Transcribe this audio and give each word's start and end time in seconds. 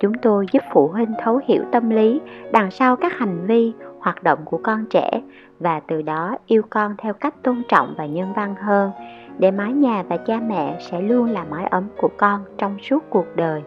chúng 0.00 0.14
tôi 0.14 0.46
giúp 0.52 0.62
phụ 0.72 0.88
huynh 0.88 1.14
thấu 1.18 1.40
hiểu 1.44 1.62
tâm 1.72 1.90
lý 1.90 2.20
đằng 2.52 2.70
sau 2.70 2.96
các 2.96 3.12
hành 3.18 3.46
vi 3.46 3.72
hoạt 3.98 4.22
động 4.22 4.38
của 4.44 4.60
con 4.62 4.86
trẻ 4.90 5.22
và 5.58 5.80
từ 5.80 6.02
đó 6.02 6.36
yêu 6.46 6.62
con 6.70 6.94
theo 6.98 7.12
cách 7.12 7.34
tôn 7.42 7.62
trọng 7.68 7.94
và 7.98 8.06
nhân 8.06 8.32
văn 8.36 8.54
hơn 8.54 8.90
để 9.38 9.50
mái 9.50 9.72
nhà 9.72 10.02
và 10.02 10.16
cha 10.16 10.40
mẹ 10.46 10.78
sẽ 10.90 11.00
luôn 11.00 11.30
là 11.30 11.44
mái 11.50 11.64
ấm 11.64 11.88
của 11.96 12.10
con 12.16 12.44
trong 12.58 12.76
suốt 12.78 13.04
cuộc 13.10 13.26
đời 13.36 13.62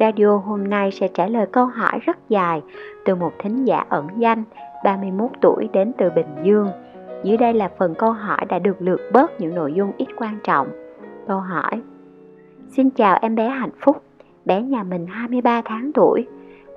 radio 0.00 0.36
hôm 0.36 0.70
nay 0.70 0.90
sẽ 0.90 1.08
trả 1.08 1.26
lời 1.26 1.46
câu 1.52 1.66
hỏi 1.66 1.98
rất 2.02 2.16
dài 2.28 2.62
từ 3.04 3.14
một 3.14 3.32
thính 3.38 3.64
giả 3.64 3.84
ẩn 3.88 4.06
danh 4.16 4.44
31 4.84 5.30
tuổi 5.40 5.68
đến 5.72 5.92
từ 5.98 6.10
Bình 6.10 6.26
Dương. 6.42 6.68
Dưới 7.22 7.36
đây 7.36 7.54
là 7.54 7.70
phần 7.78 7.94
câu 7.94 8.12
hỏi 8.12 8.44
đã 8.48 8.58
được 8.58 8.82
lược 8.82 9.00
bớt 9.12 9.40
những 9.40 9.54
nội 9.54 9.72
dung 9.72 9.92
ít 9.96 10.08
quan 10.16 10.38
trọng. 10.44 10.68
Câu 11.26 11.40
hỏi 11.40 11.82
Xin 12.68 12.90
chào 12.90 13.18
em 13.22 13.34
bé 13.34 13.48
hạnh 13.48 13.70
phúc, 13.80 14.02
bé 14.48 14.62
nhà 14.62 14.82
mình 14.82 15.06
23 15.06 15.62
tháng 15.64 15.90
tuổi. 15.94 16.26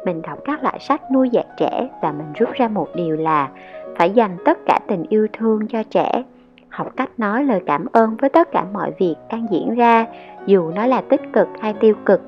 Mình 0.05 0.21
đọc 0.21 0.39
các 0.45 0.63
loại 0.63 0.79
sách 0.79 1.02
nuôi 1.12 1.29
dạy 1.29 1.45
trẻ 1.57 1.89
và 2.02 2.12
mình 2.12 2.34
rút 2.39 2.49
ra 2.53 2.67
một 2.67 2.88
điều 2.95 3.16
là 3.16 3.49
phải 3.98 4.09
dành 4.09 4.37
tất 4.46 4.57
cả 4.65 4.79
tình 4.87 5.04
yêu 5.09 5.27
thương 5.34 5.68
cho 5.68 5.84
trẻ. 5.84 6.23
Học 6.70 6.87
cách 6.96 7.09
nói 7.18 7.43
lời 7.43 7.62
cảm 7.65 7.85
ơn 7.91 8.15
với 8.15 8.29
tất 8.29 8.51
cả 8.51 8.65
mọi 8.73 8.91
việc 8.99 9.15
đang 9.29 9.48
diễn 9.51 9.76
ra, 9.76 10.05
dù 10.46 10.71
nó 10.76 10.85
là 10.85 11.01
tích 11.01 11.21
cực 11.34 11.48
hay 11.59 11.73
tiêu 11.73 11.93
cực 12.05 12.21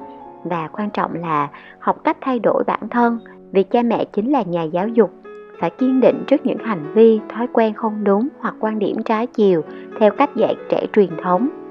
và 0.44 0.70
quan 0.74 0.90
trọng 0.90 1.14
là 1.14 1.48
học 1.80 2.04
cách 2.04 2.18
thay 2.22 2.40
đổi 2.40 2.64
bản 2.68 2.90
thân 2.90 3.20
vì 3.52 3.64
cha 3.64 3.82
mẹ 3.82 4.06
chính 4.14 4.32
là 4.32 4.42
nhà 4.42 4.64
giáo 4.64 4.88
dục 4.88 5.12
phải 5.60 5.70
kiên 5.70 6.02
định 6.02 6.24
trước 6.28 6.46
những 6.46 6.58
hành 6.58 6.94
vi 6.94 7.20
thói 7.30 7.48
quen 7.54 7.74
không 7.74 8.04
đúng 8.04 8.28
hoặc 8.40 8.56
quan 8.60 8.80
điểm 8.80 9.04
trái 9.06 9.28
chiều 9.28 9.62
theo 10.00 10.12
cách 10.12 10.36
dạy 10.36 10.56
trẻ 10.70 10.86
truyền 10.94 11.10
thống 11.24 11.63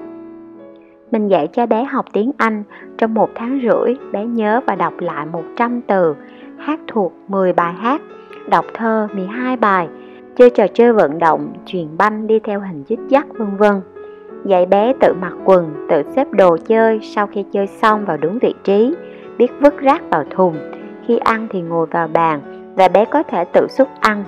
mình 1.13 1.27
dạy 1.27 1.47
cho 1.47 1.65
bé 1.65 1.83
học 1.83 2.05
tiếng 2.13 2.31
Anh 2.37 2.63
trong 2.97 3.13
một 3.13 3.29
tháng 3.35 3.61
rưỡi 3.63 3.95
bé 4.11 4.25
nhớ 4.25 4.61
và 4.67 4.75
đọc 4.75 4.93
lại 4.99 5.25
100 5.25 5.81
từ 5.87 6.15
hát 6.57 6.79
thuộc 6.87 7.13
10 7.27 7.53
bài 7.53 7.73
hát 7.73 8.01
đọc 8.49 8.65
thơ 8.73 9.07
12 9.13 9.57
bài 9.57 9.87
chơi 10.35 10.49
trò 10.49 10.67
chơi 10.73 10.93
vận 10.93 11.19
động 11.19 11.53
truyền 11.65 11.97
banh 11.97 12.27
đi 12.27 12.39
theo 12.39 12.59
hình 12.59 12.83
dích 12.87 12.99
dắt 13.09 13.25
vân 13.37 13.57
vân 13.57 13.81
dạy 14.45 14.65
bé 14.65 14.93
tự 14.99 15.13
mặc 15.21 15.33
quần, 15.45 15.87
tự 15.89 16.03
xếp 16.15 16.27
đồ 16.31 16.57
chơi 16.57 16.99
sau 17.03 17.27
khi 17.27 17.45
chơi 17.51 17.67
xong 17.67 18.05
vào 18.05 18.17
đúng 18.17 18.39
vị 18.39 18.53
trí, 18.63 18.95
biết 19.37 19.51
vứt 19.59 19.79
rác 19.79 20.09
vào 20.09 20.23
thùng, 20.29 20.55
khi 21.07 21.17
ăn 21.17 21.47
thì 21.51 21.61
ngồi 21.61 21.85
vào 21.85 22.07
bàn 22.07 22.41
và 22.75 22.87
bé 22.87 23.05
có 23.05 23.23
thể 23.23 23.45
tự 23.45 23.67
xúc 23.67 23.87
ăn. 23.99 24.23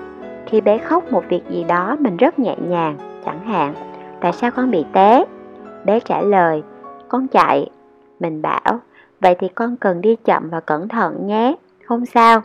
Khi 0.45 0.61
bé 0.61 0.77
khóc 0.77 1.11
một 1.11 1.23
việc 1.30 1.42
gì 1.49 1.64
đó 1.64 1.97
mình 1.99 2.17
rất 2.17 2.39
nhẹ 2.39 2.55
nhàng, 2.67 2.97
chẳng 3.25 3.45
hạn, 3.45 3.73
tại 4.22 4.33
sao 4.33 4.52
con 4.52 4.72
bị 4.72 4.86
té? 4.94 5.25
Bé 5.86 5.99
trả 5.99 6.22
lời, 6.22 6.64
con 7.16 7.27
chạy. 7.27 7.69
Mình 8.19 8.41
bảo, 8.41 8.80
vậy 9.21 9.35
thì 9.39 9.47
con 9.47 9.77
cần 9.77 10.02
đi 10.02 10.16
chậm 10.16 10.49
và 10.49 10.59
cẩn 10.59 10.88
thận 10.88 11.27
nhé, 11.27 11.55
không 11.85 12.05
sao. 12.05 12.41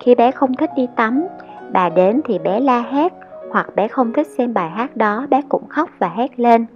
Khi 0.00 0.14
bé 0.14 0.30
không 0.30 0.54
thích 0.54 0.70
đi 0.76 0.86
tắm, 0.96 1.24
bà 1.72 1.88
đến 1.88 2.20
thì 2.24 2.38
bé 2.38 2.60
la 2.60 2.80
hét, 2.80 3.12
hoặc 3.50 3.76
bé 3.76 3.88
không 3.88 4.12
thích 4.12 4.26
xem 4.26 4.54
bài 4.54 4.70
hát 4.70 4.96
đó 4.96 5.26
bé 5.30 5.42
cũng 5.48 5.68
khóc 5.68 5.90
và 5.98 6.08
hét 6.08 6.40
lên. 6.40 6.66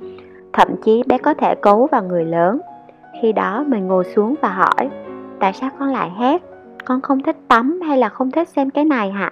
Thậm 0.53 0.69
chí 0.84 1.03
bé 1.06 1.19
có 1.19 1.34
thể 1.34 1.55
cấu 1.55 1.88
vào 1.93 2.03
người 2.03 2.25
lớn. 2.25 2.60
Khi 3.22 3.32
đó 3.32 3.65
mình 3.66 3.87
ngồi 3.87 4.05
xuống 4.05 4.34
và 4.43 4.49
hỏi 4.49 4.91
tại 5.41 5.53
sao 5.53 5.71
con 5.78 5.88
lại 5.88 6.10
hét? 6.19 6.43
Con 6.84 7.00
không 7.00 7.22
thích 7.22 7.37
tắm 7.49 7.81
hay 7.81 7.99
là 7.99 8.09
không 8.09 8.31
thích 8.31 8.49
xem 8.49 8.71
cái 8.71 8.84
này 8.84 9.10
hả? 9.10 9.31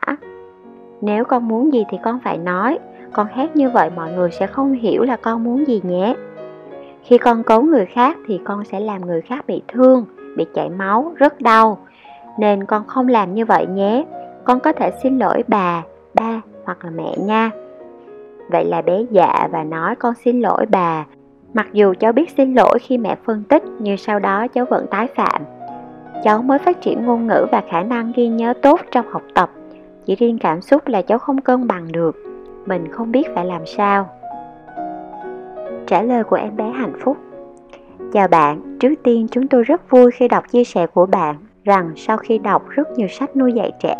Nếu 1.00 1.24
con 1.24 1.48
muốn 1.48 1.72
gì 1.72 1.84
thì 1.90 1.98
con 2.04 2.20
phải 2.24 2.38
nói. 2.38 2.78
Con 3.12 3.26
hét 3.34 3.56
như 3.56 3.70
vậy 3.70 3.90
mọi 3.96 4.12
người 4.12 4.30
sẽ 4.30 4.46
không 4.46 4.72
hiểu 4.72 5.02
là 5.02 5.16
con 5.16 5.44
muốn 5.44 5.66
gì 5.66 5.80
nhé 5.84 6.14
khi 7.04 7.18
con 7.18 7.42
cấu 7.42 7.62
người 7.62 7.86
khác 7.86 8.16
thì 8.26 8.40
con 8.44 8.64
sẽ 8.64 8.80
làm 8.80 9.06
người 9.06 9.20
khác 9.20 9.46
bị 9.46 9.62
thương, 9.68 10.04
bị 10.36 10.46
chảy 10.54 10.70
máu, 10.70 11.12
rất 11.16 11.40
đau. 11.40 11.78
Nên 12.38 12.64
con 12.64 12.86
không 12.86 13.08
làm 13.08 13.34
như 13.34 13.44
vậy 13.44 13.66
nhé. 13.66 14.04
Con 14.44 14.60
có 14.60 14.72
thể 14.72 14.90
xin 15.02 15.18
lỗi 15.18 15.42
bà, 15.48 15.82
ba 16.14 16.40
hoặc 16.64 16.84
là 16.84 16.90
mẹ 16.90 17.16
nha. 17.18 17.50
Vậy 18.50 18.64
là 18.64 18.82
bé 18.82 19.02
dạ 19.10 19.48
và 19.52 19.64
nói 19.64 19.96
con 19.96 20.14
xin 20.24 20.40
lỗi 20.40 20.66
bà. 20.70 21.04
Mặc 21.54 21.66
dù 21.72 21.94
cháu 22.00 22.12
biết 22.12 22.30
xin 22.36 22.54
lỗi 22.54 22.78
khi 22.82 22.98
mẹ 22.98 23.16
phân 23.24 23.42
tích, 23.48 23.62
nhưng 23.78 23.96
sau 23.96 24.18
đó 24.18 24.46
cháu 24.48 24.64
vẫn 24.64 24.86
tái 24.90 25.08
phạm. 25.16 25.42
Cháu 26.24 26.42
mới 26.42 26.58
phát 26.58 26.80
triển 26.80 27.04
ngôn 27.06 27.26
ngữ 27.26 27.46
và 27.52 27.62
khả 27.70 27.82
năng 27.82 28.12
ghi 28.16 28.28
nhớ 28.28 28.54
tốt 28.62 28.80
trong 28.90 29.06
học 29.10 29.22
tập. 29.34 29.50
Chỉ 30.06 30.16
riêng 30.16 30.38
cảm 30.38 30.60
xúc 30.60 30.88
là 30.88 31.02
cháu 31.02 31.18
không 31.18 31.40
cân 31.40 31.66
bằng 31.66 31.92
được. 31.92 32.16
Mình 32.66 32.92
không 32.92 33.12
biết 33.12 33.26
phải 33.34 33.44
làm 33.44 33.66
sao 33.66 34.08
trả 35.86 36.02
lời 36.02 36.24
của 36.24 36.36
em 36.36 36.56
bé 36.56 36.70
hạnh 36.70 36.92
phúc. 37.00 37.16
Chào 38.12 38.28
bạn, 38.28 38.76
trước 38.80 38.94
tiên 39.02 39.26
chúng 39.30 39.48
tôi 39.48 39.62
rất 39.62 39.90
vui 39.90 40.10
khi 40.10 40.28
đọc 40.28 40.44
chia 40.50 40.64
sẻ 40.64 40.86
của 40.86 41.06
bạn 41.06 41.36
rằng 41.64 41.92
sau 41.96 42.16
khi 42.16 42.38
đọc 42.38 42.68
rất 42.68 42.90
nhiều 42.90 43.08
sách 43.08 43.36
nuôi 43.36 43.52
dạy 43.52 43.72
trẻ 43.80 43.96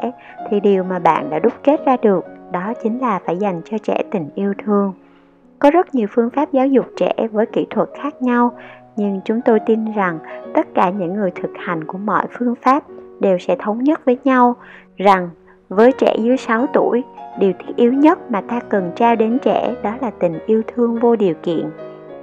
thì 0.50 0.60
điều 0.60 0.84
mà 0.84 0.98
bạn 0.98 1.30
đã 1.30 1.38
đúc 1.38 1.52
kết 1.62 1.86
ra 1.86 1.96
được 2.02 2.24
đó 2.52 2.72
chính 2.82 3.00
là 3.00 3.20
phải 3.26 3.36
dành 3.36 3.60
cho 3.64 3.78
trẻ 3.78 4.02
tình 4.10 4.28
yêu 4.34 4.54
thương. 4.64 4.92
Có 5.58 5.70
rất 5.70 5.94
nhiều 5.94 6.06
phương 6.10 6.30
pháp 6.30 6.52
giáo 6.52 6.66
dục 6.66 6.86
trẻ 6.96 7.12
với 7.32 7.46
kỹ 7.46 7.66
thuật 7.70 7.88
khác 8.02 8.22
nhau, 8.22 8.52
nhưng 8.96 9.20
chúng 9.24 9.40
tôi 9.44 9.60
tin 9.60 9.92
rằng 9.92 10.18
tất 10.54 10.66
cả 10.74 10.90
những 10.90 11.14
người 11.14 11.30
thực 11.30 11.50
hành 11.56 11.84
của 11.84 11.98
mọi 11.98 12.26
phương 12.38 12.54
pháp 12.54 12.84
đều 13.20 13.38
sẽ 13.38 13.56
thống 13.58 13.84
nhất 13.84 14.00
với 14.04 14.18
nhau, 14.24 14.56
rằng 14.96 15.30
với 15.74 15.92
trẻ 15.92 16.16
dưới 16.18 16.36
6 16.36 16.66
tuổi, 16.72 17.02
điều 17.38 17.52
thiết 17.52 17.76
yếu 17.76 17.92
nhất 17.92 18.30
mà 18.30 18.40
ta 18.40 18.60
cần 18.60 18.92
trao 18.96 19.16
đến 19.16 19.38
trẻ 19.42 19.74
đó 19.82 19.94
là 20.00 20.10
tình 20.10 20.38
yêu 20.46 20.62
thương 20.74 20.98
vô 20.98 21.16
điều 21.16 21.34
kiện. 21.42 21.70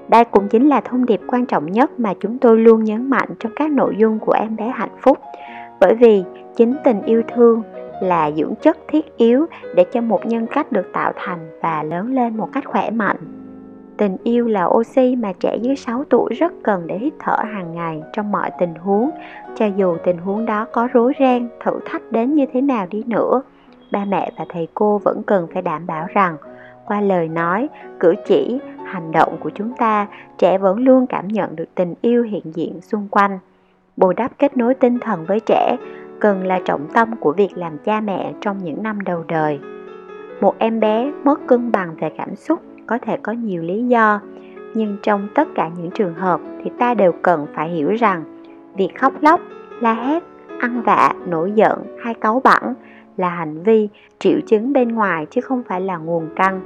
Đây 0.08 0.26
cũng 0.26 0.48
chính 0.48 0.70
là 0.70 0.82
thông 0.82 1.06
điệp 1.06 1.22
quan 1.28 1.46
trọng 1.46 1.72
nhất 1.72 2.00
mà 2.00 2.14
chúng 2.20 2.38
tôi 2.38 2.58
luôn 2.58 2.84
nhấn 2.84 3.10
mạnh 3.10 3.30
trong 3.40 3.52
các 3.56 3.72
nội 3.72 3.96
dung 3.98 4.20
của 4.20 4.32
em 4.32 4.56
bé 4.56 4.68
hạnh 4.68 4.96
phúc. 5.02 5.18
Bởi 5.80 5.96
vì 5.96 6.24
chính 6.56 6.76
tình 6.84 7.02
yêu 7.02 7.22
thương 7.34 7.64
là 8.02 8.32
dưỡng 8.32 8.56
chất 8.62 8.78
thiết 8.88 9.18
yếu 9.18 9.46
để 9.76 9.86
cho 9.92 10.02
một 10.02 10.26
nhân 10.26 10.48
cách 10.48 10.72
được 10.72 10.88
tạo 10.94 11.12
thành 11.16 11.40
và 11.62 11.84
lớn 11.84 12.14
lên 12.14 12.38
một 12.38 12.50
cách 12.54 12.66
khỏe 12.66 12.90
mạnh. 12.90 13.18
Tình 14.02 14.18
yêu 14.24 14.48
là 14.48 14.66
oxy 14.66 15.16
mà 15.16 15.34
trẻ 15.40 15.58
dưới 15.62 15.76
6 15.76 16.04
tuổi 16.10 16.34
rất 16.34 16.54
cần 16.64 16.88
để 16.88 16.98
hít 16.98 17.14
thở 17.20 17.36
hàng 17.54 17.76
ngày 17.76 18.04
trong 18.14 18.32
mọi 18.32 18.52
tình 18.60 18.76
huống, 18.76 19.10
cho 19.56 19.66
dù 19.66 19.98
tình 20.04 20.18
huống 20.18 20.46
đó 20.46 20.68
có 20.72 20.88
rối 20.94 21.14
ren, 21.20 21.50
thử 21.64 21.80
thách 21.86 22.12
đến 22.12 22.36
như 22.36 22.46
thế 22.54 22.62
nào 22.62 22.88
đi 22.90 23.04
nữa. 23.08 23.42
Ba 23.92 24.06
mẹ 24.06 24.32
và 24.38 24.46
thầy 24.50 24.68
cô 24.74 24.98
vẫn 24.98 25.24
cần 25.24 25.48
phải 25.54 25.62
đảm 25.62 25.88
bảo 25.88 26.08
rằng 26.14 26.38
qua 26.86 27.02
lời 27.02 27.28
nói, 27.28 27.70
cử 28.00 28.14
chỉ, 28.26 28.60
hành 28.86 29.12
động 29.12 29.38
của 29.40 29.50
chúng 29.56 29.74
ta, 29.74 30.08
trẻ 30.38 30.58
vẫn 30.58 30.80
luôn 30.80 31.08
cảm 31.08 31.28
nhận 31.28 31.56
được 31.56 31.76
tình 31.76 31.94
yêu 32.02 32.24
hiện 32.24 32.44
diện 32.54 32.82
xung 32.82 33.08
quanh. 33.12 33.40
Bù 33.98 34.14
đắp 34.14 34.32
kết 34.40 34.58
nối 34.58 34.74
tinh 34.74 35.00
thần 35.00 35.26
với 35.26 35.40
trẻ 35.40 35.78
cần 36.20 36.44
là 36.44 36.60
trọng 36.66 36.88
tâm 36.94 37.16
của 37.20 37.32
việc 37.32 37.58
làm 37.58 37.78
cha 37.78 38.02
mẹ 38.02 38.34
trong 38.42 38.58
những 38.64 38.84
năm 38.84 39.02
đầu 39.02 39.24
đời. 39.28 39.60
Một 40.42 40.56
em 40.58 40.80
bé 40.80 41.12
mất 41.24 41.48
cân 41.48 41.72
bằng 41.72 41.96
về 42.00 42.12
cảm 42.18 42.36
xúc 42.36 42.60
có 42.92 42.98
thể 42.98 43.18
có 43.18 43.32
nhiều 43.32 43.64
lý 43.64 43.84
do, 43.84 44.22
nhưng 44.74 44.98
trong 45.04 45.28
tất 45.36 45.48
cả 45.56 45.70
những 45.78 45.92
trường 45.92 46.14
hợp 46.14 46.42
thì 46.64 46.72
ta 46.80 46.94
đều 46.94 47.12
cần 47.22 47.48
phải 47.54 47.70
hiểu 47.70 47.92
rằng 47.92 48.24
việc 48.76 48.90
khóc 49.00 49.14
lóc, 49.22 49.42
la 49.80 49.94
hét, 49.94 50.24
ăn 50.60 50.82
vạ, 50.82 51.14
nổi 51.26 51.52
giận 51.56 51.98
hay 52.04 52.14
cáu 52.14 52.42
bẳn 52.44 52.74
là 53.18 53.30
hành 53.30 53.64
vi 53.64 53.90
triệu 54.20 54.40
chứng 54.48 54.74
bên 54.74 54.88
ngoài 54.88 55.26
chứ 55.30 55.42
không 55.42 55.64
phải 55.68 55.82
là 55.82 55.98
nguồn 55.98 56.30
căn. 56.36 56.62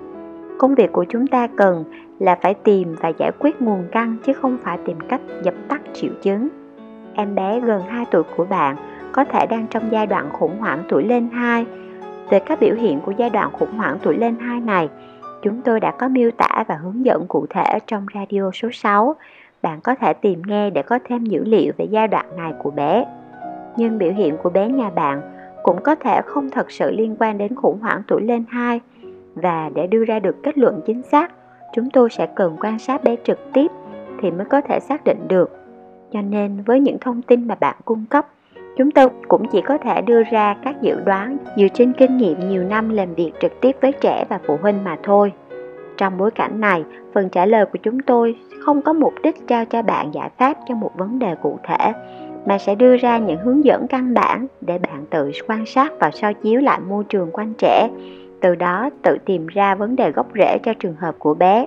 Công 0.58 0.76
việc 0.76 0.92
của 0.92 1.06
chúng 1.10 1.28
ta 1.28 1.48
cần 1.48 1.84
là 2.20 2.38
phải 2.42 2.54
tìm 2.54 2.96
và 3.02 3.10
giải 3.10 3.32
quyết 3.40 3.62
nguồn 3.62 3.84
căn 3.92 4.18
chứ 4.26 4.34
không 4.34 4.58
phải 4.64 4.78
tìm 4.86 4.98
cách 5.08 5.22
dập 5.44 5.54
tắt 5.68 5.82
triệu 5.94 6.12
chứng. 6.22 6.48
Em 7.14 7.36
bé 7.36 7.60
gần 7.60 7.82
2 7.90 8.06
tuổi 8.12 8.24
của 8.38 8.46
bạn 8.46 8.76
có 9.12 9.24
thể 9.24 9.46
đang 9.46 9.68
trong 9.68 9.84
giai 9.92 10.08
đoạn 10.08 10.30
khủng 10.30 10.60
hoảng 10.60 10.84
tuổi 10.90 11.04
lên 11.04 11.30
2. 11.34 11.66
Về 12.30 12.40
các 12.40 12.60
biểu 12.60 12.76
hiện 12.76 13.00
của 13.00 13.12
giai 13.18 13.30
đoạn 13.30 13.52
khủng 13.54 13.78
hoảng 13.78 13.98
tuổi 14.04 14.18
lên 14.18 14.36
2 14.40 14.62
này, 14.62 14.90
chúng 15.46 15.62
tôi 15.62 15.80
đã 15.80 15.92
có 15.92 16.08
miêu 16.08 16.32
tả 16.32 16.64
và 16.68 16.76
hướng 16.76 17.06
dẫn 17.06 17.26
cụ 17.28 17.46
thể 17.50 17.80
trong 17.88 18.06
radio 18.14 18.52
số 18.54 18.70
6. 18.72 19.16
Bạn 19.62 19.82
có 19.82 19.96
thể 19.96 20.14
tìm 20.14 20.42
nghe 20.46 20.70
để 20.70 20.82
có 20.82 21.00
thêm 21.06 21.26
dữ 21.26 21.44
liệu 21.44 21.74
về 21.78 21.86
giai 21.86 22.08
đoạn 22.08 22.26
này 22.38 22.54
của 22.64 22.72
bé. 22.72 23.06
Nhưng 23.78 23.98
biểu 23.98 24.12
hiện 24.12 24.38
của 24.44 24.50
bé 24.50 24.70
nhà 24.70 24.90
bạn 24.90 25.22
cũng 25.64 25.84
có 25.84 25.96
thể 25.96 26.22
không 26.26 26.50
thật 26.50 26.72
sự 26.72 26.92
liên 26.92 27.16
quan 27.20 27.38
đến 27.38 27.56
khủng 27.56 27.80
hoảng 27.82 28.02
tuổi 28.08 28.22
lên 28.22 28.44
2 28.50 28.82
và 29.36 29.70
để 29.76 29.88
đưa 29.88 30.06
ra 30.06 30.20
được 30.20 30.44
kết 30.44 30.58
luận 30.58 30.82
chính 30.86 31.02
xác, 31.04 31.32
chúng 31.74 31.90
tôi 31.90 32.10
sẽ 32.10 32.28
cần 32.36 32.58
quan 32.62 32.80
sát 32.80 33.04
bé 33.04 33.16
trực 33.24 33.40
tiếp 33.54 33.72
thì 34.22 34.32
mới 34.32 34.46
có 34.46 34.62
thể 34.62 34.80
xác 34.80 35.04
định 35.04 35.28
được. 35.28 35.60
Cho 36.12 36.22
nên 36.22 36.62
với 36.66 36.80
những 36.80 36.98
thông 37.02 37.22
tin 37.22 37.48
mà 37.48 37.56
bạn 37.56 37.76
cung 37.86 38.06
cấp, 38.10 38.28
Chúng 38.77 38.92
tôi 38.92 39.10
cũng 39.27 39.48
chỉ 39.51 39.62
có 39.62 39.77
thể 39.77 40.01
đưa 40.01 40.24
ra 40.24 40.56
các 40.63 40.81
dự 40.81 41.00
đoán 41.06 41.38
dựa 41.57 41.68
trên 41.74 41.94
kinh 41.94 42.18
nghiệm 42.18 42.50
nhiều 42.50 42.63
năm 42.63 42.89
làm 42.89 43.16
việc 43.16 43.31
trực 43.42 43.62
tiếp 43.62 43.75
với 43.81 43.92
trẻ 43.92 44.25
và 44.30 44.39
phụ 44.48 44.57
huynh 44.62 44.83
mà 44.83 44.98
thôi. 45.04 45.33
Trong 45.98 46.18
bối 46.18 46.31
cảnh 46.31 46.60
này, 46.60 46.83
phần 47.13 47.30
trả 47.30 47.45
lời 47.45 47.66
của 47.66 47.80
chúng 47.83 48.00
tôi 48.00 48.36
không 48.66 48.81
có 48.81 48.94
mục 48.94 49.13
đích 49.24 49.48
trao 49.48 49.66
cho 49.66 49.81
bạn 49.81 50.13
giải 50.13 50.30
pháp 50.38 50.57
cho 50.68 50.75
một 50.75 50.92
vấn 50.95 51.19
đề 51.19 51.36
cụ 51.36 51.60
thể, 51.63 51.94
mà 52.45 52.57
sẽ 52.57 52.75
đưa 52.75 52.98
ra 52.98 53.18
những 53.18 53.39
hướng 53.39 53.66
dẫn 53.66 53.88
căn 53.88 54.13
bản 54.13 54.48
để 54.62 54.77
bạn 54.77 55.06
tự 55.10 55.31
quan 55.48 55.66
sát 55.66 55.94
và 56.00 56.12
soi 56.12 56.33
chiếu 56.33 56.62
lại 56.62 56.80
môi 56.80 57.04
trường 57.04 57.31
quanh 57.31 57.54
trẻ, 57.57 57.89
từ 58.42 58.56
đó 58.56 58.89
tự 59.04 59.18
tìm 59.25 59.48
ra 59.48 59.75
vấn 59.75 59.95
đề 59.95 60.12
gốc 60.12 60.27
rễ 60.36 60.57
cho 60.63 60.74
trường 60.80 60.95
hợp 60.95 61.16
của 61.19 61.33
bé. 61.33 61.66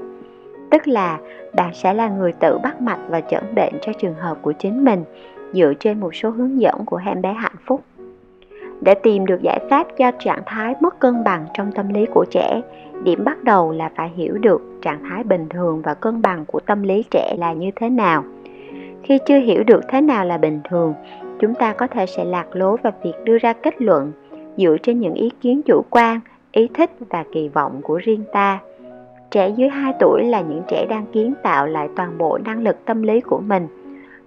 Tức 0.71 0.89
là 0.89 1.19
bạn 1.57 1.71
sẽ 1.75 1.95
là 1.95 2.09
người 2.09 2.33
tự 2.33 2.59
bắt 2.59 2.81
mạch 2.81 3.01
và 3.09 3.21
chẩn 3.21 3.43
bệnh 3.55 3.73
cho 3.83 3.93
trường 3.99 4.15
hợp 4.15 4.39
của 4.43 4.53
chính 4.53 4.85
mình 4.85 5.05
dựa 5.53 5.73
trên 5.81 6.01
một 6.01 6.15
số 6.15 6.31
hướng 6.31 6.61
dẫn 6.61 6.85
của 6.87 7.01
em 7.07 7.23
bé 7.23 7.33
hạnh 7.33 7.57
phúc. 7.67 7.83
Để 8.81 8.95
tìm 8.95 9.27
được 9.27 9.43
giải 9.43 9.59
pháp 9.71 9.87
cho 9.99 10.11
trạng 10.19 10.43
thái 10.47 10.75
mất 10.81 10.99
cân 10.99 11.25
bằng 11.25 11.47
trong 11.55 11.73
tâm 11.73 11.89
lý 11.89 12.07
của 12.07 12.25
trẻ, 12.31 12.61
điểm 13.05 13.25
bắt 13.25 13.45
đầu 13.45 13.73
là 13.73 13.91
phải 13.97 14.09
hiểu 14.17 14.39
được 14.39 14.63
trạng 14.83 15.05
thái 15.11 15.25
bình 15.25 15.49
thường 15.49 15.83
và 15.85 15.95
cân 15.95 16.23
bằng 16.23 16.45
của 16.45 16.61
tâm 16.61 16.83
lý 16.83 17.05
trẻ 17.11 17.35
là 17.39 17.53
như 17.53 17.71
thế 17.77 17.89
nào. 17.89 18.25
Khi 19.03 19.19
chưa 19.27 19.39
hiểu 19.39 19.65
được 19.65 19.81
thế 19.89 20.01
nào 20.01 20.25
là 20.25 20.39
bình 20.39 20.61
thường, 20.71 20.95
chúng 21.39 21.55
ta 21.55 21.73
có 21.73 21.87
thể 21.87 22.07
sẽ 22.07 22.25
lạc 22.25 22.57
lối 22.57 22.77
vào 22.83 22.93
việc 23.03 23.15
đưa 23.25 23.39
ra 23.39 23.53
kết 23.53 23.83
luận 23.83 24.13
dựa 24.57 24.77
trên 24.83 25.01
những 25.01 25.15
ý 25.15 25.31
kiến 25.41 25.63
chủ 25.63 25.83
quan, 25.91 26.21
ý 26.53 26.69
thích 26.75 26.91
và 27.11 27.25
kỳ 27.33 27.49
vọng 27.49 27.81
của 27.83 27.97
riêng 27.97 28.25
ta. 28.33 28.59
Trẻ 29.31 29.49
dưới 29.49 29.69
2 29.69 29.93
tuổi 30.01 30.25
là 30.25 30.41
những 30.41 30.63
trẻ 30.69 30.87
đang 30.87 31.07
kiến 31.13 31.35
tạo 31.43 31.67
lại 31.67 31.89
toàn 31.97 32.19
bộ 32.19 32.39
năng 32.45 32.63
lực 32.63 32.85
tâm 32.85 33.03
lý 33.03 33.21
của 33.21 33.41
mình 33.41 33.67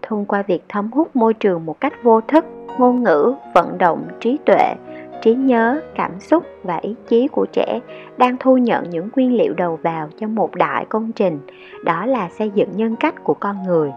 thông 0.02 0.26
qua 0.26 0.42
việc 0.42 0.64
thấm 0.70 0.92
hút 0.92 1.16
môi 1.16 1.34
trường 1.34 1.66
một 1.66 1.82
cách 1.82 1.94
vô 2.04 2.22
thức, 2.22 2.46
ngôn 2.78 3.04
ngữ, 3.04 3.34
vận 3.54 3.78
động, 3.78 4.08
trí 4.20 4.38
tuệ, 4.46 4.76
trí 5.22 5.34
nhớ, 5.34 5.82
cảm 5.96 6.20
xúc 6.20 6.44
và 6.64 6.78
ý 6.78 6.96
chí 7.08 7.28
của 7.28 7.46
trẻ 7.46 7.80
đang 8.18 8.38
thu 8.40 8.58
nhận 8.58 8.90
những 8.90 9.10
nguyên 9.16 9.34
liệu 9.34 9.54
đầu 9.54 9.80
vào 9.84 10.10
cho 10.20 10.28
một 10.28 10.56
đại 10.56 10.86
công 10.90 11.12
trình, 11.12 11.40
đó 11.84 12.06
là 12.06 12.30
xây 12.30 12.52
dựng 12.56 12.70
nhân 12.76 12.96
cách 12.96 13.24
của 13.24 13.34
con 13.34 13.64
người. 13.64 13.92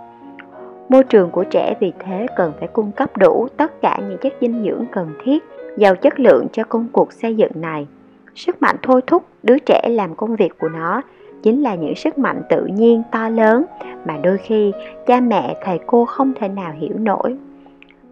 Môi 0.89 1.05
trường 1.05 1.31
của 1.31 1.45
trẻ 1.45 1.75
vì 1.81 1.93
thế 1.99 2.27
cần 2.37 2.53
phải 2.59 2.69
cung 2.69 2.93
cấp 2.93 3.17
đủ 3.17 3.49
tất 3.57 3.81
cả 3.83 3.99
những 4.09 4.19
chất 4.19 4.33
dinh 4.41 4.65
dưỡng 4.65 4.85
cần 4.93 5.15
thiết, 5.25 5.45
giàu 5.77 5.97
chất 5.97 6.21
lượng 6.21 6.47
cho 6.53 6.65
công 6.65 6.89
cuộc 6.93 7.13
xây 7.13 7.37
dựng 7.37 7.53
này. 7.55 7.87
Sức 8.35 8.63
mạnh 8.63 8.77
thôi 8.83 9.01
thúc 9.07 9.25
đứa 9.43 9.59
trẻ 9.59 9.89
làm 9.91 10.15
công 10.15 10.37
việc 10.37 10.59
của 10.59 10.69
nó 10.69 11.03
chính 11.43 11.63
là 11.63 11.75
những 11.75 11.95
sức 11.95 12.19
mạnh 12.19 12.43
tự 12.49 12.67
nhiên 12.67 13.03
to 13.13 13.29
lớn 13.29 13.65
mà 14.05 14.17
đôi 14.23 14.39
khi 14.39 14.73
cha 15.07 15.21
mẹ, 15.21 15.57
thầy 15.65 15.79
cô 15.87 16.05
không 16.05 16.33
thể 16.41 16.49
nào 16.49 16.73
hiểu 16.79 16.99
nổi. 16.99 17.37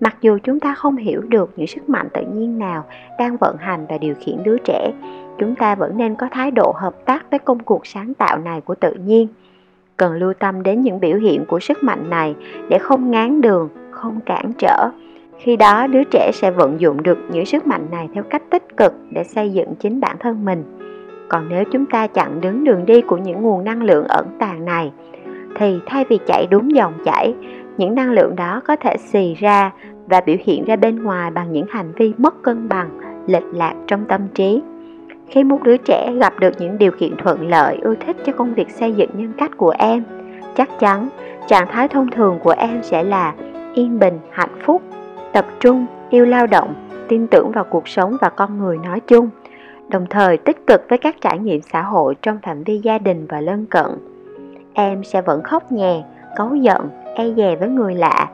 Mặc 0.00 0.16
dù 0.20 0.38
chúng 0.42 0.60
ta 0.60 0.74
không 0.74 0.96
hiểu 0.96 1.20
được 1.20 1.50
những 1.56 1.66
sức 1.66 1.88
mạnh 1.88 2.08
tự 2.14 2.22
nhiên 2.34 2.58
nào 2.58 2.84
đang 3.18 3.36
vận 3.36 3.56
hành 3.56 3.86
và 3.88 3.98
điều 3.98 4.14
khiển 4.20 4.42
đứa 4.44 4.56
trẻ, 4.64 4.92
chúng 5.38 5.54
ta 5.54 5.74
vẫn 5.74 5.96
nên 5.96 6.14
có 6.14 6.28
thái 6.30 6.50
độ 6.50 6.74
hợp 6.76 6.94
tác 7.04 7.30
với 7.30 7.38
công 7.38 7.58
cuộc 7.58 7.86
sáng 7.86 8.14
tạo 8.14 8.38
này 8.38 8.60
của 8.60 8.74
tự 8.74 8.94
nhiên. 8.94 9.28
Cần 9.96 10.12
lưu 10.12 10.32
tâm 10.34 10.62
đến 10.62 10.80
những 10.80 11.00
biểu 11.00 11.16
hiện 11.16 11.44
của 11.48 11.60
sức 11.60 11.82
mạnh 11.82 12.10
này 12.10 12.34
để 12.68 12.78
không 12.78 13.10
ngán 13.10 13.40
đường, 13.40 13.68
không 13.90 14.20
cản 14.20 14.52
trở. 14.58 14.88
Khi 15.38 15.56
đó, 15.56 15.86
đứa 15.86 16.04
trẻ 16.04 16.30
sẽ 16.34 16.50
vận 16.50 16.80
dụng 16.80 17.02
được 17.02 17.18
những 17.30 17.46
sức 17.46 17.66
mạnh 17.66 17.86
này 17.90 18.08
theo 18.14 18.22
cách 18.22 18.42
tích 18.50 18.76
cực 18.76 18.94
để 19.10 19.24
xây 19.24 19.52
dựng 19.52 19.74
chính 19.74 20.00
bản 20.00 20.16
thân 20.20 20.44
mình. 20.44 20.64
Còn 21.28 21.48
nếu 21.48 21.64
chúng 21.64 21.86
ta 21.86 22.06
chặn 22.06 22.40
đứng 22.40 22.64
đường 22.64 22.86
đi 22.86 23.00
của 23.00 23.16
những 23.16 23.42
nguồn 23.42 23.64
năng 23.64 23.82
lượng 23.82 24.04
ẩn 24.08 24.26
tàng 24.38 24.64
này 24.64 24.92
thì 25.56 25.80
thay 25.86 26.04
vì 26.08 26.18
chạy 26.26 26.46
đúng 26.50 26.74
dòng 26.74 26.92
chảy, 27.04 27.34
những 27.76 27.94
năng 27.94 28.12
lượng 28.12 28.36
đó 28.36 28.60
có 28.64 28.76
thể 28.76 28.96
xì 28.96 29.34
ra 29.34 29.70
và 30.06 30.20
biểu 30.20 30.36
hiện 30.44 30.64
ra 30.64 30.76
bên 30.76 31.02
ngoài 31.02 31.30
bằng 31.30 31.52
những 31.52 31.66
hành 31.70 31.92
vi 31.96 32.12
mất 32.18 32.42
cân 32.42 32.68
bằng, 32.68 32.88
lệch 33.26 33.54
lạc 33.54 33.74
trong 33.86 34.04
tâm 34.08 34.20
trí 34.34 34.62
khi 35.32 35.44
một 35.44 35.62
đứa 35.62 35.76
trẻ 35.76 36.12
gặp 36.20 36.34
được 36.40 36.52
những 36.58 36.78
điều 36.78 36.90
kiện 36.90 37.16
thuận 37.16 37.48
lợi, 37.48 37.78
ưa 37.82 37.94
thích 37.94 38.16
cho 38.24 38.32
công 38.32 38.54
việc 38.54 38.70
xây 38.70 38.92
dựng 38.92 39.10
nhân 39.14 39.32
cách 39.38 39.50
của 39.56 39.74
em, 39.78 40.04
chắc 40.56 40.78
chắn 40.78 41.08
trạng 41.46 41.66
thái 41.70 41.88
thông 41.88 42.10
thường 42.10 42.38
của 42.42 42.54
em 42.58 42.82
sẽ 42.82 43.02
là 43.02 43.34
yên 43.74 43.98
bình, 43.98 44.18
hạnh 44.30 44.58
phúc, 44.64 44.82
tập 45.32 45.46
trung, 45.60 45.86
yêu 46.10 46.26
lao 46.26 46.46
động, 46.46 46.74
tin 47.08 47.26
tưởng 47.26 47.52
vào 47.52 47.64
cuộc 47.64 47.88
sống 47.88 48.16
và 48.20 48.28
con 48.28 48.58
người 48.58 48.78
nói 48.78 49.00
chung, 49.00 49.30
đồng 49.88 50.06
thời 50.10 50.36
tích 50.36 50.66
cực 50.66 50.80
với 50.88 50.98
các 50.98 51.16
trải 51.20 51.38
nghiệm 51.38 51.60
xã 51.72 51.82
hội 51.82 52.14
trong 52.22 52.38
phạm 52.42 52.62
vi 52.62 52.78
gia 52.78 52.98
đình 52.98 53.26
và 53.28 53.40
lân 53.40 53.66
cận. 53.66 53.86
Em 54.74 55.04
sẽ 55.04 55.22
vẫn 55.22 55.42
khóc 55.42 55.72
nhè, 55.72 56.02
cấu 56.36 56.54
giận, 56.54 56.90
e 57.14 57.30
dè 57.36 57.56
với 57.56 57.68
người 57.68 57.94
lạ, 57.94 58.28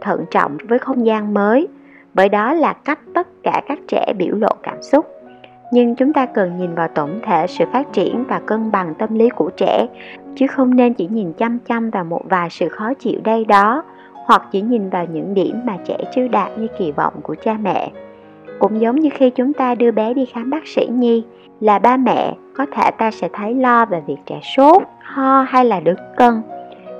thận 0.00 0.24
trọng 0.30 0.56
với 0.68 0.78
không 0.78 1.06
gian 1.06 1.34
mới, 1.34 1.68
bởi 2.14 2.28
đó 2.28 2.52
là 2.52 2.72
cách 2.72 2.98
tất 3.14 3.28
cả 3.42 3.62
các 3.68 3.78
trẻ 3.88 4.12
biểu 4.18 4.34
lộ 4.34 4.48
cảm 4.62 4.82
xúc. 4.82 5.06
Nhưng 5.72 5.94
chúng 5.94 6.12
ta 6.12 6.26
cần 6.26 6.56
nhìn 6.56 6.74
vào 6.74 6.88
tổng 6.88 7.20
thể 7.22 7.46
sự 7.46 7.64
phát 7.72 7.92
triển 7.92 8.24
và 8.28 8.40
cân 8.46 8.70
bằng 8.70 8.94
tâm 8.98 9.14
lý 9.14 9.28
của 9.28 9.50
trẻ, 9.56 9.86
chứ 10.36 10.46
không 10.46 10.76
nên 10.76 10.94
chỉ 10.94 11.08
nhìn 11.10 11.32
chăm 11.32 11.58
chăm 11.58 11.90
vào 11.90 12.04
một 12.04 12.22
vài 12.24 12.50
sự 12.50 12.68
khó 12.68 12.94
chịu 12.94 13.20
đây 13.24 13.44
đó, 13.44 13.82
hoặc 14.12 14.42
chỉ 14.52 14.60
nhìn 14.60 14.90
vào 14.90 15.06
những 15.12 15.34
điểm 15.34 15.60
mà 15.64 15.76
trẻ 15.84 15.96
chưa 16.14 16.28
đạt 16.28 16.58
như 16.58 16.66
kỳ 16.78 16.92
vọng 16.92 17.14
của 17.22 17.34
cha 17.44 17.56
mẹ. 17.62 17.90
Cũng 18.58 18.80
giống 18.80 18.96
như 18.96 19.08
khi 19.14 19.30
chúng 19.30 19.52
ta 19.52 19.74
đưa 19.74 19.90
bé 19.90 20.14
đi 20.14 20.26
khám 20.26 20.50
bác 20.50 20.66
sĩ 20.66 20.86
nhi, 20.86 21.24
là 21.60 21.78
ba 21.78 21.96
mẹ 21.96 22.34
có 22.56 22.66
thể 22.72 22.90
ta 22.90 23.10
sẽ 23.10 23.28
thấy 23.32 23.54
lo 23.54 23.84
về 23.84 24.02
việc 24.06 24.18
trẻ 24.26 24.40
sốt, 24.42 24.82
ho 25.16 25.42
hay 25.42 25.64
là 25.64 25.80
được 25.80 25.98
cân. 26.16 26.42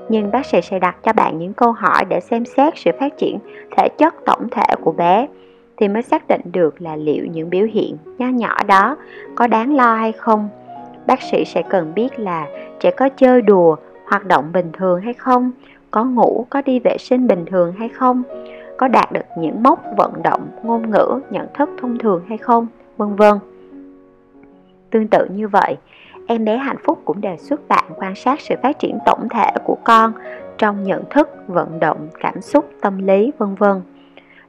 Nhưng 0.09 0.31
bác 0.31 0.47
sĩ 0.47 0.61
sẽ 0.63 0.79
đặt 0.79 0.97
cho 1.03 1.13
bạn 1.13 1.39
những 1.39 1.53
câu 1.53 1.73
hỏi 1.73 2.05
để 2.09 2.21
xem 2.21 2.45
xét 2.45 2.73
sự 2.77 2.91
phát 3.01 3.19
triển 3.19 3.39
thể 3.77 3.89
chất 3.99 4.15
tổng 4.27 4.49
thể 4.51 4.67
của 4.83 4.93
bé 4.93 5.27
thì 5.77 5.89
mới 5.89 6.03
xác 6.03 6.29
định 6.29 6.41
được 6.45 6.83
là 6.83 6.97
liệu 6.97 7.27
những 7.27 7.51
biểu 7.51 7.67
hiện 7.73 7.97
nho 8.19 8.29
nhỏ 8.29 8.57
đó 8.67 8.97
có 9.35 9.47
đáng 9.47 9.77
lo 9.77 9.95
hay 9.95 10.13
không. 10.13 10.49
Bác 11.07 11.23
sĩ 11.23 11.45
sẽ 11.45 11.63
cần 11.63 11.93
biết 11.95 12.19
là 12.19 12.47
trẻ 12.81 12.91
có 12.91 13.09
chơi 13.09 13.43
đùa, 13.43 13.77
hoạt 14.07 14.25
động 14.25 14.53
bình 14.53 14.73
thường 14.73 15.01
hay 15.01 15.15
không, 15.15 15.51
có 15.91 16.05
ngủ, 16.05 16.47
có 16.51 16.63
đi 16.63 16.79
vệ 16.79 16.97
sinh 16.99 17.27
bình 17.27 17.45
thường 17.47 17.73
hay 17.79 17.89
không, 17.89 18.23
có 18.77 18.89
đạt 18.89 19.13
được 19.13 19.25
những 19.39 19.63
mốc 19.63 19.85
vận 19.97 20.13
động, 20.23 20.49
ngôn 20.63 20.91
ngữ, 20.91 21.21
nhận 21.31 21.47
thức 21.55 21.71
thông 21.81 21.99
thường 21.99 22.23
hay 22.29 22.39
không, 22.39 22.67
vân 22.97 23.17
vân. 23.17 23.39
Tương 24.91 25.09
tự 25.09 25.27
như 25.31 25.49
vậy, 25.49 25.77
em 26.27 26.45
bé 26.45 26.57
hạnh 26.57 26.77
phúc 26.85 26.99
cũng 27.05 27.21
đề 27.21 27.37
xuất 27.37 27.69
bạn 27.69 27.85
quan 27.97 28.15
sát 28.15 28.41
sự 28.41 28.55
phát 28.63 28.79
triển 28.79 28.99
tổng 29.07 29.29
thể 29.31 29.51
của 29.65 29.77
con 29.85 30.13
trong 30.59 30.83
nhận 30.83 31.03
thức, 31.11 31.29
vận 31.47 31.81
động, 31.81 32.09
cảm 32.21 32.41
xúc, 32.41 32.71
tâm 32.81 33.07
lý, 33.07 33.33
vân 33.39 33.55
vân. 33.55 33.83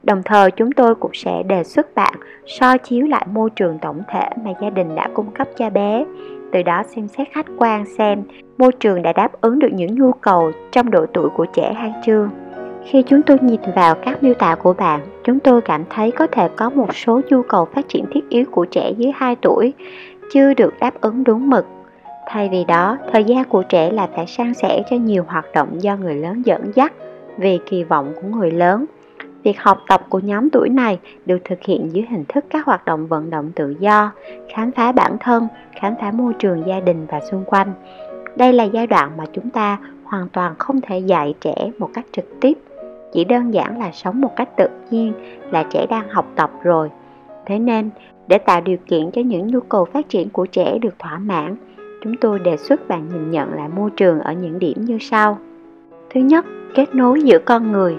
Đồng 0.02 0.22
thời 0.22 0.50
chúng 0.50 0.72
tôi 0.72 0.94
cũng 0.94 1.10
sẽ 1.14 1.42
đề 1.42 1.64
xuất 1.64 1.94
bạn 1.94 2.14
so 2.46 2.76
chiếu 2.78 3.06
lại 3.06 3.26
môi 3.32 3.50
trường 3.50 3.78
tổng 3.78 4.02
thể 4.08 4.28
mà 4.44 4.50
gia 4.60 4.70
đình 4.70 4.94
đã 4.94 5.08
cung 5.14 5.30
cấp 5.30 5.48
cho 5.56 5.70
bé, 5.70 6.04
từ 6.52 6.62
đó 6.62 6.82
xem 6.96 7.08
xét 7.08 7.28
khách 7.32 7.46
quan 7.58 7.84
xem 7.98 8.22
môi 8.58 8.72
trường 8.72 9.02
đã 9.02 9.12
đáp 9.12 9.40
ứng 9.40 9.58
được 9.58 9.72
những 9.72 9.94
nhu 9.94 10.12
cầu 10.12 10.52
trong 10.72 10.90
độ 10.90 11.06
tuổi 11.06 11.28
của 11.36 11.46
trẻ 11.52 11.72
hay 11.72 11.92
chưa. 12.06 12.28
Khi 12.84 13.02
chúng 13.02 13.22
tôi 13.22 13.38
nhìn 13.42 13.60
vào 13.74 13.94
các 13.94 14.22
miêu 14.22 14.34
tả 14.34 14.54
của 14.54 14.72
bạn, 14.72 15.00
chúng 15.24 15.40
tôi 15.40 15.60
cảm 15.60 15.84
thấy 15.90 16.10
có 16.10 16.26
thể 16.26 16.48
có 16.56 16.70
một 16.70 16.94
số 16.94 17.20
nhu 17.30 17.42
cầu 17.42 17.64
phát 17.64 17.88
triển 17.88 18.04
thiết 18.10 18.28
yếu 18.28 18.44
của 18.50 18.64
trẻ 18.64 18.90
dưới 18.96 19.12
2 19.14 19.36
tuổi 19.36 19.72
chưa 20.32 20.54
được 20.54 20.74
đáp 20.80 21.00
ứng 21.00 21.24
đúng 21.24 21.50
mực. 21.50 21.66
Thay 22.30 22.48
vì 22.48 22.64
đó, 22.64 22.98
thời 23.12 23.24
gian 23.24 23.44
của 23.44 23.62
trẻ 23.62 23.90
là 23.90 24.08
phải 24.16 24.26
san 24.26 24.54
sẻ 24.54 24.82
cho 24.90 24.96
nhiều 24.96 25.24
hoạt 25.28 25.46
động 25.54 25.82
do 25.82 25.96
người 25.96 26.14
lớn 26.14 26.42
dẫn 26.46 26.72
dắt 26.74 26.92
vì 27.36 27.58
kỳ 27.66 27.84
vọng 27.84 28.12
của 28.14 28.28
người 28.28 28.50
lớn. 28.50 28.84
Việc 29.42 29.60
học 29.60 29.82
tập 29.88 30.06
của 30.08 30.18
nhóm 30.18 30.50
tuổi 30.50 30.68
này 30.68 30.98
được 31.26 31.38
thực 31.44 31.62
hiện 31.62 31.88
dưới 31.92 32.04
hình 32.10 32.24
thức 32.28 32.44
các 32.50 32.66
hoạt 32.66 32.84
động 32.84 33.06
vận 33.06 33.30
động 33.30 33.52
tự 33.54 33.74
do, 33.80 34.12
khám 34.54 34.72
phá 34.72 34.92
bản 34.92 35.16
thân, 35.20 35.48
khám 35.80 35.94
phá 36.00 36.10
môi 36.10 36.32
trường 36.38 36.66
gia 36.66 36.80
đình 36.80 37.06
và 37.06 37.20
xung 37.30 37.44
quanh. 37.44 37.72
Đây 38.36 38.52
là 38.52 38.64
giai 38.64 38.86
đoạn 38.86 39.16
mà 39.16 39.24
chúng 39.32 39.50
ta 39.50 39.78
hoàn 40.04 40.28
toàn 40.28 40.54
không 40.58 40.80
thể 40.80 40.98
dạy 40.98 41.34
trẻ 41.40 41.54
một 41.78 41.90
cách 41.94 42.04
trực 42.12 42.40
tiếp 42.40 42.58
chỉ 43.12 43.24
đơn 43.24 43.54
giản 43.54 43.78
là 43.78 43.92
sống 43.92 44.20
một 44.20 44.36
cách 44.36 44.56
tự 44.56 44.68
nhiên 44.90 45.12
là 45.50 45.62
trẻ 45.70 45.86
đang 45.90 46.08
học 46.08 46.26
tập 46.36 46.50
rồi 46.62 46.90
thế 47.46 47.58
nên 47.58 47.90
để 48.28 48.38
tạo 48.38 48.60
điều 48.60 48.76
kiện 48.86 49.10
cho 49.10 49.22
những 49.22 49.46
nhu 49.46 49.60
cầu 49.60 49.84
phát 49.84 50.08
triển 50.08 50.28
của 50.28 50.46
trẻ 50.46 50.78
được 50.78 50.98
thỏa 50.98 51.18
mãn 51.18 51.56
chúng 52.04 52.16
tôi 52.16 52.38
đề 52.38 52.56
xuất 52.56 52.88
bạn 52.88 53.08
nhìn 53.12 53.30
nhận 53.30 53.54
lại 53.54 53.68
môi 53.76 53.90
trường 53.90 54.20
ở 54.20 54.32
những 54.32 54.58
điểm 54.58 54.76
như 54.80 54.98
sau. 55.00 55.38
Thứ 56.10 56.20
nhất, 56.20 56.46
kết 56.74 56.94
nối 56.94 57.22
giữa 57.22 57.38
con 57.38 57.72
người. 57.72 57.96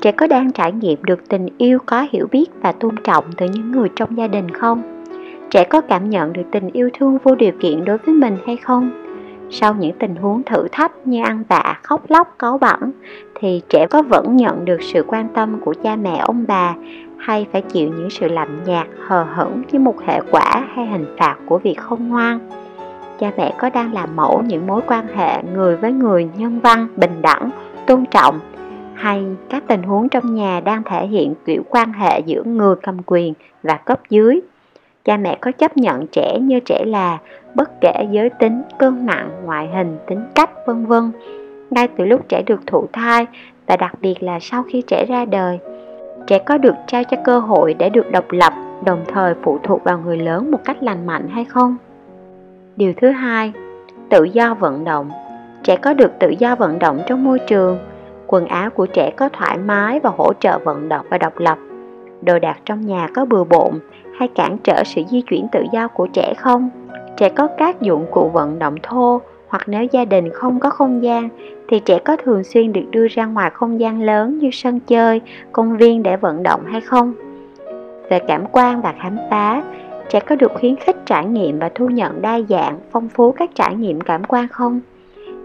Trẻ 0.00 0.12
có 0.12 0.26
đang 0.26 0.52
trải 0.52 0.72
nghiệm 0.72 1.04
được 1.04 1.28
tình 1.28 1.48
yêu, 1.58 1.78
có 1.86 2.06
hiểu 2.10 2.26
biết 2.32 2.46
và 2.62 2.72
tôn 2.72 2.94
trọng 3.04 3.24
từ 3.36 3.46
những 3.46 3.72
người 3.72 3.88
trong 3.96 4.16
gia 4.16 4.26
đình 4.26 4.50
không? 4.50 5.04
Trẻ 5.50 5.64
có 5.64 5.80
cảm 5.80 6.10
nhận 6.10 6.32
được 6.32 6.42
tình 6.50 6.70
yêu 6.72 6.90
thương 6.98 7.18
vô 7.22 7.34
điều 7.34 7.52
kiện 7.60 7.84
đối 7.84 7.98
với 7.98 8.14
mình 8.14 8.36
hay 8.46 8.56
không? 8.56 8.90
Sau 9.50 9.74
những 9.74 9.98
tình 9.98 10.16
huống 10.16 10.42
thử 10.42 10.68
thách 10.72 10.92
như 11.06 11.22
ăn 11.22 11.42
vạ, 11.48 11.80
khóc 11.82 12.04
lóc, 12.08 12.34
cáu 12.38 12.58
bẩn, 12.58 12.92
thì 13.34 13.62
trẻ 13.68 13.86
có 13.90 14.02
vẫn 14.02 14.36
nhận 14.36 14.64
được 14.64 14.82
sự 14.82 15.04
quan 15.06 15.28
tâm 15.34 15.60
của 15.60 15.74
cha 15.82 15.96
mẹ, 15.96 16.16
ông 16.18 16.44
bà, 16.48 16.74
hay 17.18 17.46
phải 17.52 17.62
chịu 17.62 17.88
những 17.88 18.10
sự 18.10 18.28
lạnh 18.28 18.60
nhạt, 18.66 18.86
hờ 19.06 19.26
hững 19.34 19.62
với 19.72 19.80
một 19.80 19.94
hệ 20.06 20.20
quả 20.30 20.66
hay 20.74 20.86
hình 20.86 21.06
phạt 21.18 21.36
của 21.46 21.58
việc 21.58 21.78
không 21.78 22.08
ngoan? 22.08 22.38
Cha 23.18 23.30
mẹ 23.36 23.54
có 23.58 23.70
đang 23.70 23.92
làm 23.92 24.16
mẫu 24.16 24.42
những 24.46 24.66
mối 24.66 24.80
quan 24.86 25.06
hệ 25.06 25.42
người 25.42 25.76
với 25.76 25.92
người 25.92 26.28
nhân 26.36 26.60
văn 26.60 26.88
bình 26.96 27.22
đẳng 27.22 27.50
tôn 27.86 28.04
trọng 28.06 28.40
hay 28.94 29.24
các 29.48 29.62
tình 29.66 29.82
huống 29.82 30.08
trong 30.08 30.34
nhà 30.34 30.60
đang 30.60 30.82
thể 30.82 31.06
hiện 31.06 31.34
kiểu 31.46 31.62
quan 31.68 31.92
hệ 31.92 32.20
giữa 32.20 32.42
người 32.42 32.74
cầm 32.82 32.96
quyền 33.06 33.34
và 33.62 33.76
cấp 33.76 34.00
dưới. 34.10 34.40
Cha 35.04 35.16
mẹ 35.16 35.38
có 35.40 35.52
chấp 35.52 35.76
nhận 35.76 36.06
trẻ 36.06 36.38
như 36.40 36.60
trẻ 36.60 36.84
là, 36.86 37.18
bất 37.54 37.80
kể 37.80 38.06
giới 38.10 38.30
tính, 38.30 38.62
cân 38.78 39.06
nặng, 39.06 39.30
ngoại 39.44 39.68
hình, 39.68 39.96
tính 40.06 40.22
cách, 40.34 40.50
vân 40.66 40.86
vân. 40.86 41.12
Ngay 41.70 41.88
từ 41.88 42.04
lúc 42.04 42.28
trẻ 42.28 42.42
được 42.46 42.66
thụ 42.66 42.86
thai 42.92 43.26
và 43.66 43.76
đặc 43.76 43.92
biệt 44.00 44.22
là 44.22 44.38
sau 44.40 44.62
khi 44.62 44.82
trẻ 44.86 45.04
ra 45.08 45.24
đời, 45.24 45.58
trẻ 46.26 46.38
có 46.38 46.58
được 46.58 46.74
trao 46.86 47.04
cho 47.04 47.16
cơ 47.24 47.38
hội 47.38 47.74
để 47.74 47.88
được 47.88 48.10
độc 48.10 48.32
lập, 48.32 48.52
đồng 48.84 49.04
thời 49.08 49.34
phụ 49.42 49.58
thuộc 49.62 49.84
vào 49.84 49.98
người 49.98 50.16
lớn 50.16 50.50
một 50.50 50.60
cách 50.64 50.82
lành 50.82 51.06
mạnh 51.06 51.28
hay 51.28 51.44
không? 51.44 51.76
Điều 52.78 52.92
thứ 52.96 53.10
hai, 53.10 53.52
tự 54.10 54.24
do 54.24 54.54
vận 54.54 54.84
động. 54.84 55.10
Trẻ 55.62 55.76
có 55.76 55.94
được 55.94 56.12
tự 56.18 56.34
do 56.38 56.54
vận 56.54 56.78
động 56.78 57.00
trong 57.06 57.24
môi 57.24 57.38
trường, 57.38 57.78
quần 58.26 58.46
áo 58.46 58.70
của 58.70 58.86
trẻ 58.86 59.10
có 59.16 59.28
thoải 59.28 59.58
mái 59.58 60.00
và 60.00 60.10
hỗ 60.16 60.32
trợ 60.40 60.58
vận 60.58 60.88
động 60.88 61.06
và 61.10 61.18
độc 61.18 61.38
lập. 61.38 61.58
Đồ 62.22 62.38
đạc 62.38 62.58
trong 62.64 62.86
nhà 62.86 63.08
có 63.14 63.24
bừa 63.24 63.44
bộn 63.44 63.72
hay 64.18 64.28
cản 64.28 64.56
trở 64.64 64.82
sự 64.84 65.02
di 65.10 65.22
chuyển 65.22 65.46
tự 65.52 65.64
do 65.72 65.88
của 65.88 66.06
trẻ 66.12 66.34
không? 66.34 66.70
Trẻ 67.16 67.28
có 67.28 67.48
các 67.58 67.80
dụng 67.80 68.06
cụ 68.10 68.30
vận 68.32 68.58
động 68.58 68.74
thô 68.82 69.20
hoặc 69.48 69.62
nếu 69.66 69.84
gia 69.92 70.04
đình 70.04 70.30
không 70.32 70.60
có 70.60 70.70
không 70.70 71.02
gian 71.02 71.28
thì 71.68 71.80
trẻ 71.80 71.98
có 72.04 72.16
thường 72.16 72.44
xuyên 72.44 72.72
được 72.72 72.84
đưa 72.90 73.06
ra 73.08 73.26
ngoài 73.26 73.50
không 73.50 73.80
gian 73.80 74.02
lớn 74.02 74.38
như 74.38 74.50
sân 74.52 74.80
chơi, 74.80 75.20
công 75.52 75.76
viên 75.76 76.02
để 76.02 76.16
vận 76.16 76.42
động 76.42 76.60
hay 76.66 76.80
không? 76.80 77.12
Về 78.10 78.18
cảm 78.18 78.44
quan 78.52 78.80
và 78.80 78.94
khám 79.02 79.16
phá, 79.30 79.62
trẻ 80.08 80.20
có 80.20 80.34
được 80.36 80.52
khuyến 80.54 80.76
khích 80.76 80.96
trải 81.06 81.24
nghiệm 81.24 81.58
và 81.58 81.70
thu 81.74 81.88
nhận 81.88 82.22
đa 82.22 82.40
dạng, 82.48 82.78
phong 82.90 83.08
phú 83.08 83.32
các 83.32 83.50
trải 83.54 83.74
nghiệm 83.74 84.00
cảm 84.00 84.24
quan 84.24 84.48
không? 84.48 84.80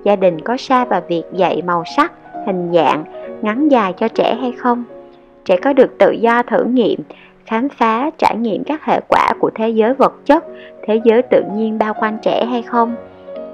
Gia 0.04 0.16
đình 0.16 0.42
có 0.42 0.58
xa 0.58 0.86
vào 0.86 1.02
việc 1.08 1.24
dạy 1.34 1.62
màu 1.62 1.84
sắc, 1.98 2.12
hình 2.46 2.72
dạng, 2.74 3.04
ngắn 3.42 3.70
dài 3.70 3.94
cho 3.98 4.08
trẻ 4.08 4.38
hay 4.42 4.52
không? 4.52 4.84
Trẻ 5.46 5.58
có 5.58 5.74
được 5.74 5.98
tự 5.98 6.12
do 6.12 6.44
thử 6.44 6.64
nghiệm, 6.64 7.00
khám 7.46 7.70
phá, 7.70 8.10
trải 8.18 8.38
nghiệm 8.38 8.64
các 8.64 8.86
hệ 8.86 9.00
quả 9.08 9.30
của 9.40 9.50
thế 9.56 9.70
giới 9.70 9.94
vật 9.94 10.14
chất, 10.26 10.46
thế 10.88 11.02
giới 11.04 11.22
tự 11.22 11.44
nhiên 11.56 11.78
bao 11.78 11.94
quanh 11.94 12.18
trẻ 12.22 12.46
hay 12.46 12.62
không? 12.62 12.96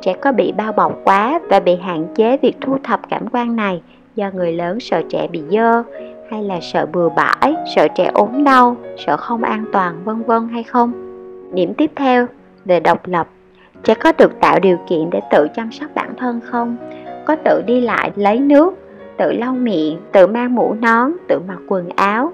Trẻ 0.01 0.13
có 0.13 0.32
bị 0.32 0.51
bao 0.51 0.72
bọc 0.72 1.00
quá 1.04 1.39
và 1.50 1.60
bị 1.60 1.75
hạn 1.75 2.06
chế 2.16 2.38
việc 2.38 2.58
thu 2.62 2.78
thập 2.84 3.10
cảm 3.10 3.28
quan 3.32 3.56
này 3.56 3.82
do 4.16 4.32
người 4.34 4.54
lớn 4.54 4.80
sợ 4.80 5.01
trẻ 5.10 5.28
bị 5.32 5.42
dơ 5.51 5.84
hay 6.31 6.43
là 6.43 6.59
sợ 6.62 6.86
bừa 6.86 7.09
bãi, 7.09 7.55
sợ 7.75 7.88
trẻ 7.95 8.12
ốm 8.13 8.43
đau, 8.43 8.75
sợ 8.98 9.17
không 9.17 9.43
an 9.43 9.65
toàn 9.74 10.01
vân 10.03 10.24
vân 10.24 10.48
hay 10.48 10.63
không? 10.63 10.91
Điểm 11.53 11.74
tiếp 11.74 11.91
theo 11.95 12.27
về 12.65 12.79
độc 12.79 13.07
lập 13.07 13.27
Trẻ 13.83 13.93
có 13.93 14.12
được 14.17 14.39
tạo 14.39 14.59
điều 14.59 14.77
kiện 14.89 15.09
để 15.09 15.19
tự 15.31 15.48
chăm 15.55 15.71
sóc 15.71 15.89
bản 15.95 16.13
thân 16.17 16.39
không? 16.43 16.77
Có 17.25 17.36
tự 17.36 17.62
đi 17.67 17.81
lại 17.81 18.12
lấy 18.15 18.39
nước, 18.39 18.74
tự 19.17 19.31
lau 19.31 19.53
miệng, 19.53 20.00
tự 20.12 20.27
mang 20.27 20.55
mũ 20.55 20.75
nón, 20.81 21.12
tự 21.27 21.39
mặc 21.48 21.57
quần 21.67 21.89
áo. 21.95 22.31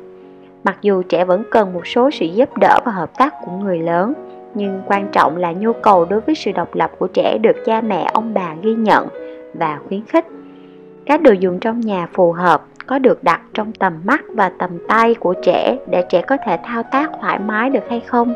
Mặc 0.63 0.77
dù 0.81 1.01
trẻ 1.01 1.25
vẫn 1.25 1.43
cần 1.51 1.73
một 1.73 1.87
số 1.87 2.11
sự 2.11 2.25
giúp 2.25 2.57
đỡ 2.57 2.79
và 2.85 2.91
hợp 2.91 3.17
tác 3.17 3.33
của 3.45 3.51
người 3.51 3.79
lớn, 3.79 4.13
nhưng 4.53 4.81
quan 4.85 5.07
trọng 5.11 5.37
là 5.37 5.51
nhu 5.51 5.73
cầu 5.73 6.05
đối 6.05 6.21
với 6.21 6.35
sự 6.35 6.51
độc 6.51 6.75
lập 6.75 6.91
của 6.99 7.07
trẻ 7.07 7.37
được 7.37 7.55
cha 7.65 7.81
mẹ 7.81 8.09
ông 8.13 8.33
bà 8.33 8.55
ghi 8.61 8.73
nhận 8.73 9.07
và 9.53 9.79
khuyến 9.87 10.05
khích. 10.05 10.25
Các 11.05 11.21
đồ 11.21 11.31
dùng 11.31 11.59
trong 11.59 11.79
nhà 11.79 12.07
phù 12.13 12.31
hợp 12.31 12.65
có 12.87 12.99
được 12.99 13.23
đặt 13.23 13.41
trong 13.53 13.71
tầm 13.71 13.93
mắt 14.03 14.21
và 14.29 14.49
tầm 14.49 14.69
tay 14.87 15.13
của 15.13 15.33
trẻ 15.43 15.77
để 15.89 16.03
trẻ 16.09 16.21
có 16.21 16.37
thể 16.45 16.57
thao 16.63 16.83
tác 16.83 17.11
thoải 17.21 17.39
mái 17.39 17.69
được 17.69 17.83
hay 17.89 17.99
không? 17.99 18.33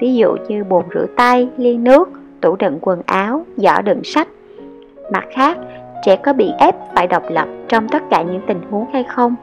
Ví 0.00 0.14
dụ 0.14 0.36
như 0.48 0.64
bồn 0.64 0.84
rửa 0.94 1.06
tay, 1.16 1.48
ly 1.56 1.76
nước, 1.76 2.08
tủ 2.40 2.56
đựng 2.56 2.78
quần 2.80 3.02
áo, 3.06 3.46
giỏ 3.56 3.80
đựng 3.84 4.04
sách. 4.04 4.28
Mặt 5.12 5.24
khác, 5.30 5.58
trẻ 6.04 6.16
có 6.16 6.32
bị 6.32 6.50
ép 6.58 6.74
phải 6.94 7.06
độc 7.06 7.22
lập 7.30 7.48
trong 7.68 7.88
tất 7.88 8.02
cả 8.10 8.22
những 8.22 8.40
tình 8.46 8.60
huống 8.70 8.86
hay 8.92 9.04
không? 9.04 9.34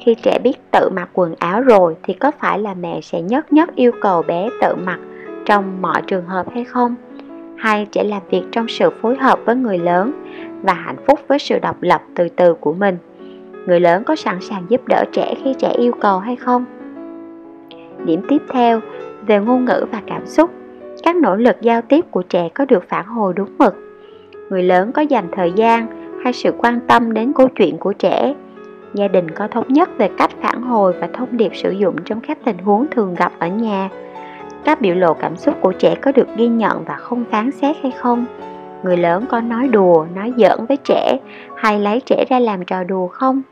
Khi 0.00 0.14
trẻ 0.14 0.38
biết 0.44 0.70
tự 0.70 0.90
mặc 0.90 1.08
quần 1.12 1.34
áo 1.38 1.60
rồi 1.60 1.96
thì 2.02 2.14
có 2.14 2.30
phải 2.30 2.58
là 2.58 2.74
mẹ 2.74 3.00
sẽ 3.00 3.22
nhất 3.22 3.52
nhất 3.52 3.74
yêu 3.74 3.92
cầu 4.00 4.22
bé 4.22 4.48
tự 4.60 4.74
mặc 4.74 4.98
trong 5.46 5.82
mọi 5.82 6.02
trường 6.06 6.26
hợp 6.26 6.46
hay 6.54 6.64
không? 6.64 6.94
Hay 7.56 7.86
trẻ 7.92 8.04
làm 8.04 8.22
việc 8.30 8.42
trong 8.52 8.68
sự 8.68 8.90
phối 9.02 9.16
hợp 9.16 9.38
với 9.44 9.56
người 9.56 9.78
lớn 9.78 10.12
và 10.62 10.72
hạnh 10.72 10.96
phúc 11.06 11.20
với 11.28 11.38
sự 11.38 11.58
độc 11.58 11.76
lập 11.80 12.02
từ 12.14 12.28
từ 12.28 12.54
của 12.54 12.72
mình? 12.72 12.96
Người 13.66 13.80
lớn 13.80 14.04
có 14.04 14.16
sẵn 14.16 14.40
sàng 14.40 14.64
giúp 14.68 14.88
đỡ 14.88 15.04
trẻ 15.12 15.34
khi 15.44 15.54
trẻ 15.58 15.68
yêu 15.68 15.92
cầu 16.00 16.18
hay 16.18 16.36
không? 16.36 16.64
Điểm 18.04 18.20
tiếp 18.28 18.42
theo, 18.52 18.80
về 19.26 19.38
ngôn 19.38 19.64
ngữ 19.64 19.84
và 19.92 20.02
cảm 20.06 20.26
xúc. 20.26 20.50
Các 21.02 21.16
nỗ 21.16 21.36
lực 21.36 21.56
giao 21.60 21.82
tiếp 21.82 22.04
của 22.10 22.22
trẻ 22.22 22.48
có 22.54 22.64
được 22.64 22.88
phản 22.88 23.06
hồi 23.06 23.32
đúng 23.36 23.58
mực. 23.58 23.74
Người 24.50 24.62
lớn 24.62 24.92
có 24.92 25.02
dành 25.02 25.28
thời 25.32 25.52
gian 25.52 25.86
hay 26.24 26.32
sự 26.32 26.52
quan 26.58 26.80
tâm 26.88 27.12
đến 27.12 27.32
câu 27.32 27.48
chuyện 27.48 27.78
của 27.78 27.92
trẻ. 27.92 28.34
Gia 28.94 29.08
đình 29.08 29.30
có 29.30 29.48
thống 29.48 29.68
nhất 29.68 29.90
về 29.98 30.10
cách 30.18 30.30
phản 30.40 30.62
hồi 30.62 30.94
và 31.00 31.08
thông 31.12 31.28
điệp 31.36 31.50
sử 31.54 31.70
dụng 31.70 31.96
trong 32.04 32.20
các 32.20 32.38
tình 32.44 32.58
huống 32.58 32.86
thường 32.90 33.14
gặp 33.14 33.32
ở 33.38 33.48
nhà. 33.48 33.88
Các 34.64 34.80
biểu 34.80 34.94
lộ 34.94 35.14
cảm 35.14 35.36
xúc 35.36 35.54
của 35.60 35.72
trẻ 35.72 35.94
có 35.94 36.12
được 36.12 36.28
ghi 36.36 36.48
nhận 36.48 36.84
và 36.84 36.96
không 36.96 37.24
phán 37.30 37.50
xét 37.50 37.76
hay 37.82 37.92
không? 37.92 38.26
Người 38.82 38.96
lớn 38.96 39.24
có 39.28 39.40
nói 39.40 39.68
đùa, 39.68 40.06
nói 40.14 40.32
giỡn 40.36 40.66
với 40.68 40.76
trẻ. 40.76 41.18
Hay 41.56 41.80
lấy 41.80 42.00
trẻ 42.00 42.24
ra 42.28 42.38
làm 42.38 42.64
trò 42.64 42.84
đùa 42.84 43.06
không? 43.06 43.42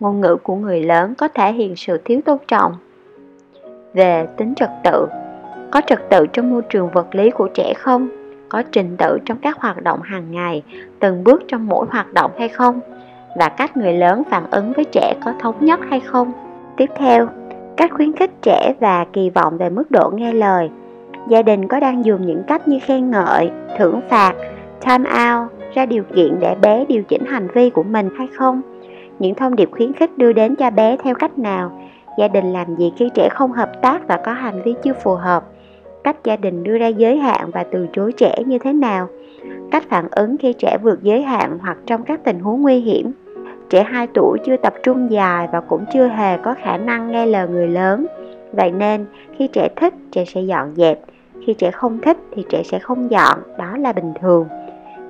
Ngôn 0.00 0.20
ngữ 0.20 0.36
của 0.42 0.54
người 0.54 0.82
lớn 0.82 1.14
có 1.14 1.28
thể 1.28 1.52
hiện 1.52 1.76
sự 1.76 2.00
thiếu 2.04 2.20
tôn 2.24 2.38
trọng. 2.48 2.72
Về 3.94 4.26
tính 4.36 4.54
trật 4.54 4.70
tự, 4.84 5.06
có 5.70 5.80
trật 5.86 6.10
tự 6.10 6.26
trong 6.32 6.50
môi 6.50 6.62
trường 6.62 6.90
vật 6.90 7.14
lý 7.14 7.30
của 7.30 7.48
trẻ 7.54 7.74
không? 7.74 8.08
Có 8.48 8.62
trình 8.72 8.96
tự 8.96 9.18
trong 9.24 9.38
các 9.38 9.56
hoạt 9.60 9.82
động 9.82 10.02
hàng 10.02 10.32
ngày, 10.32 10.62
từng 11.00 11.24
bước 11.24 11.42
trong 11.48 11.66
mỗi 11.66 11.86
hoạt 11.90 12.12
động 12.14 12.30
hay 12.38 12.48
không? 12.48 12.80
Và 13.38 13.48
cách 13.48 13.76
người 13.76 13.92
lớn 13.92 14.22
phản 14.30 14.50
ứng 14.50 14.72
với 14.72 14.84
trẻ 14.84 15.14
có 15.24 15.32
thống 15.40 15.54
nhất 15.60 15.80
hay 15.90 16.00
không? 16.00 16.32
Tiếp 16.76 16.90
theo, 16.96 17.28
cách 17.76 17.92
khuyến 17.92 18.12
khích 18.12 18.30
trẻ 18.42 18.74
và 18.80 19.06
kỳ 19.12 19.30
vọng 19.30 19.58
về 19.58 19.70
mức 19.70 19.90
độ 19.90 20.10
nghe 20.14 20.32
lời. 20.32 20.70
Gia 21.28 21.42
đình 21.42 21.68
có 21.68 21.80
đang 21.80 22.04
dùng 22.04 22.26
những 22.26 22.42
cách 22.46 22.68
như 22.68 22.78
khen 22.82 23.10
ngợi, 23.10 23.50
thưởng 23.78 24.00
phạt 24.08 24.34
time 24.80 25.10
out, 25.10 25.52
ra 25.74 25.86
điều 25.86 26.02
kiện 26.14 26.40
để 26.40 26.54
bé 26.62 26.84
điều 26.88 27.02
chỉnh 27.02 27.24
hành 27.24 27.48
vi 27.54 27.70
của 27.70 27.82
mình 27.82 28.08
hay 28.18 28.26
không? 28.26 28.62
Những 29.18 29.34
thông 29.34 29.56
điệp 29.56 29.70
khuyến 29.72 29.92
khích 29.92 30.18
đưa 30.18 30.32
đến 30.32 30.56
cho 30.56 30.70
bé 30.70 30.96
theo 31.02 31.14
cách 31.14 31.38
nào? 31.38 31.80
Gia 32.18 32.28
đình 32.28 32.52
làm 32.52 32.76
gì 32.76 32.92
khi 32.96 33.10
trẻ 33.14 33.28
không 33.30 33.52
hợp 33.52 33.82
tác 33.82 34.08
và 34.08 34.20
có 34.24 34.32
hành 34.32 34.62
vi 34.62 34.74
chưa 34.82 34.92
phù 34.92 35.14
hợp? 35.14 35.44
Cách 36.04 36.16
gia 36.24 36.36
đình 36.36 36.62
đưa 36.62 36.78
ra 36.78 36.86
giới 36.86 37.16
hạn 37.16 37.50
và 37.50 37.64
từ 37.72 37.86
chối 37.92 38.12
trẻ 38.12 38.36
như 38.46 38.58
thế 38.58 38.72
nào? 38.72 39.08
Cách 39.70 39.84
phản 39.88 40.08
ứng 40.10 40.36
khi 40.36 40.52
trẻ 40.52 40.78
vượt 40.82 41.02
giới 41.02 41.22
hạn 41.22 41.58
hoặc 41.62 41.78
trong 41.86 42.02
các 42.02 42.24
tình 42.24 42.40
huống 42.40 42.62
nguy 42.62 42.80
hiểm? 42.80 43.12
Trẻ 43.70 43.82
2 43.82 44.06
tuổi 44.14 44.38
chưa 44.46 44.56
tập 44.56 44.74
trung 44.82 45.10
dài 45.10 45.48
và 45.52 45.60
cũng 45.60 45.84
chưa 45.92 46.06
hề 46.06 46.36
có 46.36 46.54
khả 46.62 46.76
năng 46.76 47.10
nghe 47.10 47.26
lời 47.26 47.48
người 47.48 47.68
lớn. 47.68 48.06
Vậy 48.52 48.70
nên, 48.70 49.06
khi 49.38 49.48
trẻ 49.48 49.68
thích, 49.76 49.94
trẻ 50.12 50.24
sẽ 50.24 50.40
dọn 50.40 50.74
dẹp. 50.76 51.00
Khi 51.46 51.54
trẻ 51.54 51.70
không 51.70 51.98
thích 51.98 52.16
thì 52.34 52.44
trẻ 52.48 52.62
sẽ 52.62 52.78
không 52.78 53.10
dọn, 53.10 53.38
đó 53.58 53.76
là 53.76 53.92
bình 53.92 54.12
thường 54.20 54.48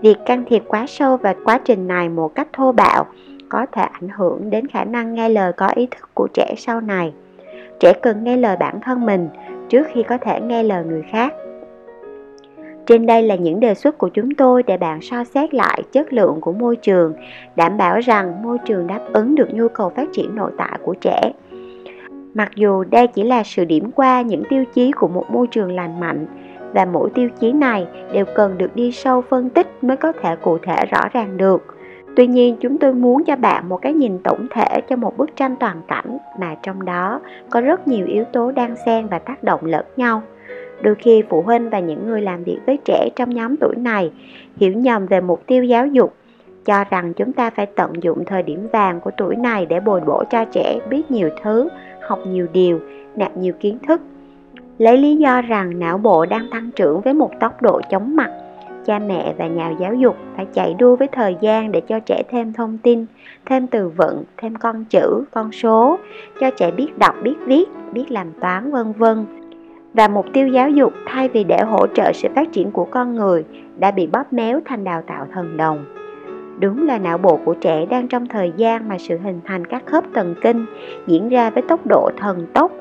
việc 0.03 0.17
can 0.27 0.45
thiệp 0.47 0.63
quá 0.69 0.85
sâu 0.89 1.17
vào 1.17 1.35
quá 1.45 1.59
trình 1.65 1.87
này 1.87 2.09
một 2.09 2.35
cách 2.35 2.49
thô 2.53 2.73
bạo 2.73 3.05
có 3.49 3.67
thể 3.73 3.83
ảnh 3.83 4.09
hưởng 4.09 4.51
đến 4.51 4.67
khả 4.67 4.85
năng 4.85 5.15
nghe 5.15 5.29
lời 5.29 5.53
có 5.53 5.69
ý 5.69 5.87
thức 5.87 6.11
của 6.15 6.29
trẻ 6.35 6.55
sau 6.57 6.81
này. 6.81 7.13
Trẻ 7.81 7.93
cần 8.03 8.25
nghe 8.25 8.37
lời 8.37 8.57
bản 8.57 8.81
thân 8.81 9.07
mình 9.07 9.29
trước 9.69 9.87
khi 9.93 10.03
có 10.03 10.19
thể 10.19 10.41
nghe 10.41 10.63
lời 10.63 10.85
người 10.85 11.03
khác. 11.11 11.35
Trên 12.87 13.07
đây 13.07 13.23
là 13.23 13.35
những 13.35 13.61
đề 13.61 13.75
xuất 13.75 13.99
của 13.99 14.09
chúng 14.09 14.35
tôi 14.35 14.63
để 14.63 14.77
bạn 14.77 15.01
so 15.03 15.25
xét 15.25 15.55
lại 15.55 15.83
chất 15.93 16.13
lượng 16.13 16.41
của 16.41 16.53
môi 16.53 16.77
trường, 16.77 17.15
đảm 17.57 17.77
bảo 17.77 18.01
rằng 18.01 18.43
môi 18.43 18.59
trường 18.65 18.87
đáp 18.87 19.01
ứng 19.13 19.35
được 19.35 19.49
nhu 19.55 19.69
cầu 19.69 19.91
phát 19.97 20.09
triển 20.13 20.35
nội 20.35 20.53
tại 20.59 20.79
của 20.83 20.95
trẻ. 21.01 21.33
Mặc 22.35 22.51
dù 22.57 22.85
đây 22.85 23.07
chỉ 23.07 23.23
là 23.23 23.43
sự 23.43 23.65
điểm 23.65 23.91
qua 23.91 24.23
những 24.23 24.43
tiêu 24.51 24.65
chí 24.75 24.93
của 24.93 25.09
một 25.09 25.25
môi 25.31 25.47
trường 25.47 25.75
lành 25.75 26.01
mạnh 26.01 26.27
và 26.77 26.85
mỗi 26.85 27.11
tiêu 27.11 27.29
chí 27.41 27.53
này 27.53 27.87
đều 28.13 28.25
cần 28.35 28.59
được 28.59 28.77
đi 28.77 28.93
sâu 28.93 29.23
phân 29.23 29.51
tích 29.51 29.85
mới 29.85 29.97
có 29.97 30.13
thể 30.13 30.37
cụ 30.37 30.59
thể 30.59 30.87
rõ 30.91 31.01
ràng 31.13 31.37
được 31.37 31.77
Tuy 32.17 32.27
nhiên, 32.27 32.57
chúng 32.61 32.79
tôi 32.79 32.95
muốn 32.95 33.25
cho 33.25 33.37
bạn 33.37 33.69
một 33.69 33.77
cái 33.83 33.93
nhìn 33.93 34.19
tổng 34.19 34.47
thể 34.51 34.81
cho 34.89 34.97
một 34.97 35.17
bức 35.17 35.37
tranh 35.37 35.57
toàn 35.61 35.81
cảnh 35.89 36.19
mà 36.41 36.55
trong 36.63 36.85
đó 36.85 37.21
có 37.51 37.61
rất 37.61 37.89
nhiều 37.89 38.07
yếu 38.07 38.25
tố 38.25 38.53
đang 38.53 38.77
xen 38.87 39.07
và 39.07 39.19
tác 39.19 39.45
động 39.45 39.61
lẫn 39.65 39.87
nhau. 39.97 40.23
Đôi 40.83 40.95
khi 40.95 41.23
phụ 41.29 41.43
huynh 41.43 41.71
và 41.71 41.81
những 41.81 42.07
người 42.07 42.23
làm 42.23 42.45
việc 42.45 42.59
với 42.67 42.79
trẻ 42.85 43.09
trong 43.17 43.31
nhóm 43.31 43.57
tuổi 43.57 43.75
này 43.77 44.13
hiểu 44.57 44.73
nhầm 44.73 45.07
về 45.07 45.21
mục 45.21 45.43
tiêu 45.47 45.65
giáo 45.65 45.87
dục, 45.87 46.15
cho 46.65 46.85
rằng 46.91 47.13
chúng 47.15 47.33
ta 47.33 47.51
phải 47.51 47.67
tận 47.67 47.93
dụng 48.03 48.25
thời 48.25 48.43
điểm 48.43 48.69
vàng 48.73 49.01
của 49.01 49.11
tuổi 49.17 49.37
này 49.37 49.67
để 49.67 49.81
bồi 49.81 50.01
bổ 50.01 50.23
cho 50.31 50.45
trẻ 50.45 50.79
biết 50.91 51.11
nhiều 51.11 51.31
thứ, 51.43 51.69
học 52.01 52.19
nhiều 52.27 52.47
điều, 52.53 52.81
nạp 53.17 53.37
nhiều 53.37 53.53
kiến 53.61 53.79
thức. 53.89 54.01
Lấy 54.79 54.99
lý 54.99 55.17
do 55.17 55.43
rằng 55.43 55.79
não 55.79 55.99
bộ 55.99 56.27
đang 56.27 56.51
tăng 56.51 56.71
trưởng 56.77 57.01
với 57.01 57.15
một 57.15 57.31
tốc 57.41 57.63
độ 57.63 57.81
chóng 57.91 58.17
mặt 58.17 58.31
cha 58.87 58.99
mẹ 58.99 59.35
và 59.39 59.47
nhà 59.47 59.75
giáo 59.81 59.95
dục 59.95 60.17
phải 60.37 60.47
chạy 60.55 60.75
đua 60.75 60.97
với 60.97 61.09
thời 61.09 61.37
gian 61.41 61.73
để 61.73 61.81
cho 61.81 62.01
trẻ 62.01 62.23
thêm 62.31 62.53
thông 62.53 62.79
tin, 62.79 63.07
thêm 63.47 63.67
từ 63.67 63.89
vựng, 63.89 64.25
thêm 64.37 64.55
con 64.55 64.85
chữ, 64.85 65.25
con 65.31 65.53
số, 65.53 65.99
cho 66.41 66.51
trẻ 66.51 66.71
biết 66.71 66.99
đọc, 66.99 67.15
biết 67.23 67.35
viết, 67.47 67.65
biết 67.93 68.11
làm 68.11 68.33
toán 68.41 68.71
vân 68.71 68.93
vân. 68.93 69.27
Và 69.95 70.09
mục 70.09 70.27
tiêu 70.33 70.49
giáo 70.49 70.71
dục 70.71 70.93
thay 71.07 71.29
vì 71.29 71.45
để 71.45 71.59
hỗ 71.63 71.87
trợ 71.87 72.13
sự 72.15 72.29
phát 72.35 72.53
triển 72.53 72.71
của 72.71 72.85
con 72.85 73.15
người 73.15 73.45
đã 73.79 73.91
bị 73.91 74.07
bóp 74.07 74.33
méo 74.33 74.61
thành 74.65 74.85
đào 74.85 75.03
tạo 75.07 75.27
thần 75.33 75.57
đồng. 75.57 75.85
Đúng 76.61 76.87
là 76.87 76.99
não 76.99 77.19
bộ 77.19 77.39
của 77.45 77.55
trẻ 77.55 77.87
đang 77.87 78.09
trong 78.09 78.27
thời 78.27 78.53
gian 78.57 78.89
mà 78.89 78.99
sự 78.99 79.19
hình 79.19 79.41
thành 79.45 79.65
các 79.65 79.83
khớp 79.87 80.05
thần 80.15 80.35
kinh 80.43 80.67
diễn 81.07 81.29
ra 81.29 81.51
với 81.51 81.63
tốc 81.69 81.87
độ 81.87 82.11
thần 82.17 82.47
tốc 82.55 82.73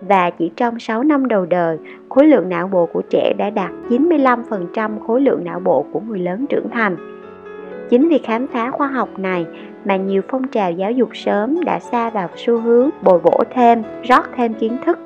và 0.00 0.30
chỉ 0.30 0.50
trong 0.56 0.78
6 0.78 1.02
năm 1.02 1.28
đầu 1.28 1.46
đời, 1.46 1.78
khối 2.08 2.26
lượng 2.26 2.48
não 2.48 2.68
bộ 2.68 2.86
của 2.86 3.02
trẻ 3.10 3.32
đã 3.38 3.50
đạt 3.50 3.70
95% 3.88 4.98
khối 5.06 5.20
lượng 5.20 5.44
não 5.44 5.60
bộ 5.60 5.86
của 5.92 6.00
người 6.00 6.18
lớn 6.18 6.46
trưởng 6.46 6.68
thành. 6.70 6.96
Chính 7.90 8.08
vì 8.08 8.18
khám 8.18 8.46
phá 8.46 8.70
khoa 8.70 8.86
học 8.86 9.18
này 9.18 9.46
mà 9.84 9.96
nhiều 9.96 10.22
phong 10.28 10.48
trào 10.48 10.72
giáo 10.72 10.92
dục 10.92 11.08
sớm 11.14 11.64
đã 11.64 11.78
xa 11.78 12.10
vào 12.10 12.28
xu 12.36 12.60
hướng 12.60 12.90
bồi 13.02 13.20
bổ 13.20 13.42
thêm, 13.54 13.82
rót 14.02 14.24
thêm 14.36 14.54
kiến 14.54 14.76
thức. 14.86 14.98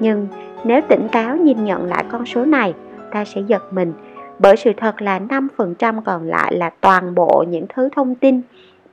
Nhưng 0.00 0.26
nếu 0.64 0.80
tỉnh 0.88 1.08
táo 1.12 1.36
nhìn 1.36 1.64
nhận 1.64 1.84
lại 1.84 2.04
con 2.10 2.26
số 2.26 2.44
này, 2.44 2.74
ta 3.12 3.24
sẽ 3.24 3.40
giật 3.40 3.72
mình 3.72 3.92
bởi 4.38 4.56
sự 4.56 4.72
thật 4.76 5.02
là 5.02 5.20
5% 5.78 6.00
còn 6.00 6.22
lại 6.22 6.56
là 6.56 6.70
toàn 6.80 7.14
bộ 7.14 7.44
những 7.48 7.66
thứ 7.74 7.88
thông 7.96 8.14
tin 8.14 8.40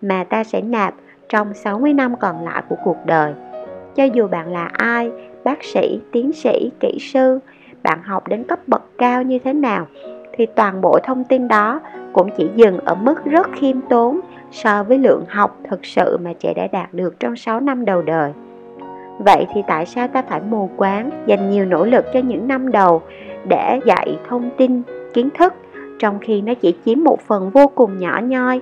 mà 0.01 0.23
ta 0.23 0.43
sẽ 0.43 0.61
nạp 0.61 0.93
trong 1.29 1.53
60 1.53 1.93
năm 1.93 2.15
còn 2.19 2.45
lại 2.45 2.63
của 2.69 2.75
cuộc 2.83 2.97
đời. 3.05 3.33
Cho 3.95 4.03
dù 4.03 4.27
bạn 4.27 4.53
là 4.53 4.69
ai, 4.74 5.12
bác 5.43 5.63
sĩ, 5.63 6.00
tiến 6.12 6.33
sĩ, 6.33 6.71
kỹ 6.79 6.98
sư, 7.00 7.39
bạn 7.83 8.03
học 8.03 8.27
đến 8.27 8.43
cấp 8.43 8.60
bậc 8.67 8.81
cao 8.98 9.24
như 9.24 9.39
thế 9.39 9.53
nào, 9.53 9.88
thì 10.33 10.45
toàn 10.45 10.81
bộ 10.81 11.00
thông 11.03 11.24
tin 11.24 11.48
đó 11.48 11.81
cũng 12.13 12.29
chỉ 12.38 12.50
dừng 12.55 12.77
ở 12.77 12.95
mức 12.95 13.25
rất 13.25 13.48
khiêm 13.53 13.81
tốn 13.81 14.19
so 14.51 14.83
với 14.83 14.98
lượng 14.98 15.25
học 15.29 15.60
thực 15.69 15.86
sự 15.86 16.17
mà 16.17 16.33
trẻ 16.39 16.53
đã 16.53 16.67
đạt 16.71 16.93
được 16.93 17.19
trong 17.19 17.36
6 17.36 17.60
năm 17.60 17.86
đầu 17.86 18.01
đời. 18.01 18.31
Vậy 19.19 19.45
thì 19.53 19.62
tại 19.67 19.86
sao 19.86 20.07
ta 20.07 20.21
phải 20.21 20.41
mù 20.50 20.69
quáng 20.77 21.10
dành 21.25 21.50
nhiều 21.50 21.65
nỗ 21.65 21.86
lực 21.86 22.05
cho 22.13 22.19
những 22.19 22.48
năm 22.48 22.71
đầu 22.71 23.01
để 23.48 23.79
dạy 23.86 24.17
thông 24.29 24.50
tin, 24.57 24.81
kiến 25.13 25.29
thức 25.38 25.53
trong 26.00 26.19
khi 26.19 26.41
nó 26.41 26.53
chỉ 26.53 26.75
chiếm 26.86 27.03
một 27.03 27.21
phần 27.21 27.50
vô 27.50 27.67
cùng 27.75 27.98
nhỏ 27.98 28.19
nhoi? 28.24 28.62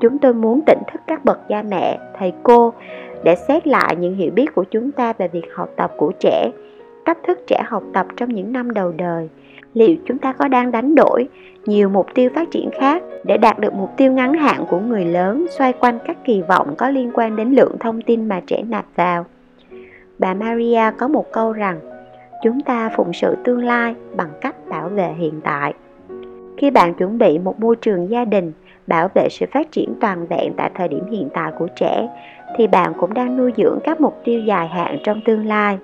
Chúng 0.00 0.18
tôi 0.18 0.34
muốn 0.34 0.60
tỉnh 0.66 0.78
thức 0.92 1.00
các 1.06 1.24
bậc 1.24 1.48
cha 1.48 1.62
mẹ, 1.62 1.98
thầy 2.18 2.32
cô 2.42 2.72
để 3.24 3.34
xét 3.34 3.66
lại 3.66 3.96
những 3.96 4.14
hiểu 4.14 4.30
biết 4.34 4.54
của 4.54 4.64
chúng 4.64 4.92
ta 4.92 5.12
về 5.12 5.28
việc 5.28 5.44
học 5.54 5.70
tập 5.76 5.92
của 5.96 6.12
trẻ, 6.20 6.50
cách 7.04 7.18
thức 7.26 7.38
trẻ 7.46 7.62
học 7.66 7.82
tập 7.92 8.06
trong 8.16 8.28
những 8.28 8.52
năm 8.52 8.70
đầu 8.70 8.92
đời. 8.92 9.28
Liệu 9.74 9.96
chúng 10.04 10.18
ta 10.18 10.32
có 10.32 10.48
đang 10.48 10.70
đánh 10.70 10.94
đổi 10.94 11.28
nhiều 11.66 11.88
mục 11.88 12.06
tiêu 12.14 12.30
phát 12.34 12.50
triển 12.50 12.70
khác 12.72 13.02
để 13.24 13.38
đạt 13.38 13.58
được 13.58 13.74
mục 13.74 13.90
tiêu 13.96 14.12
ngắn 14.12 14.34
hạn 14.34 14.64
của 14.70 14.78
người 14.78 15.04
lớn 15.04 15.46
xoay 15.50 15.72
quanh 15.72 15.98
các 16.06 16.16
kỳ 16.24 16.42
vọng 16.42 16.74
có 16.78 16.90
liên 16.90 17.10
quan 17.14 17.36
đến 17.36 17.48
lượng 17.48 17.76
thông 17.80 18.02
tin 18.02 18.28
mà 18.28 18.40
trẻ 18.46 18.62
nạp 18.62 18.84
vào? 18.96 19.26
Bà 20.18 20.34
Maria 20.34 20.82
có 20.98 21.08
một 21.08 21.32
câu 21.32 21.52
rằng, 21.52 21.80
chúng 22.42 22.60
ta 22.60 22.90
phụng 22.96 23.12
sự 23.12 23.36
tương 23.44 23.64
lai 23.64 23.94
bằng 24.16 24.30
cách 24.40 24.68
bảo 24.68 24.88
vệ 24.88 25.12
hiện 25.18 25.40
tại. 25.44 25.74
Khi 26.56 26.70
bạn 26.70 26.94
chuẩn 26.94 27.18
bị 27.18 27.38
một 27.38 27.60
môi 27.60 27.76
trường 27.76 28.10
gia 28.10 28.24
đình 28.24 28.52
bảo 28.86 29.08
vệ 29.14 29.28
sự 29.30 29.46
phát 29.52 29.72
triển 29.72 29.94
toàn 30.00 30.26
vẹn 30.26 30.52
tại 30.56 30.70
thời 30.74 30.88
điểm 30.88 31.04
hiện 31.10 31.28
tại 31.34 31.52
của 31.58 31.68
trẻ 31.76 32.08
thì 32.56 32.66
bạn 32.66 32.92
cũng 32.98 33.14
đang 33.14 33.36
nuôi 33.36 33.52
dưỡng 33.56 33.78
các 33.84 34.00
mục 34.00 34.20
tiêu 34.24 34.40
dài 34.40 34.68
hạn 34.68 34.98
trong 35.04 35.20
tương 35.24 35.46
lai. 35.46 35.78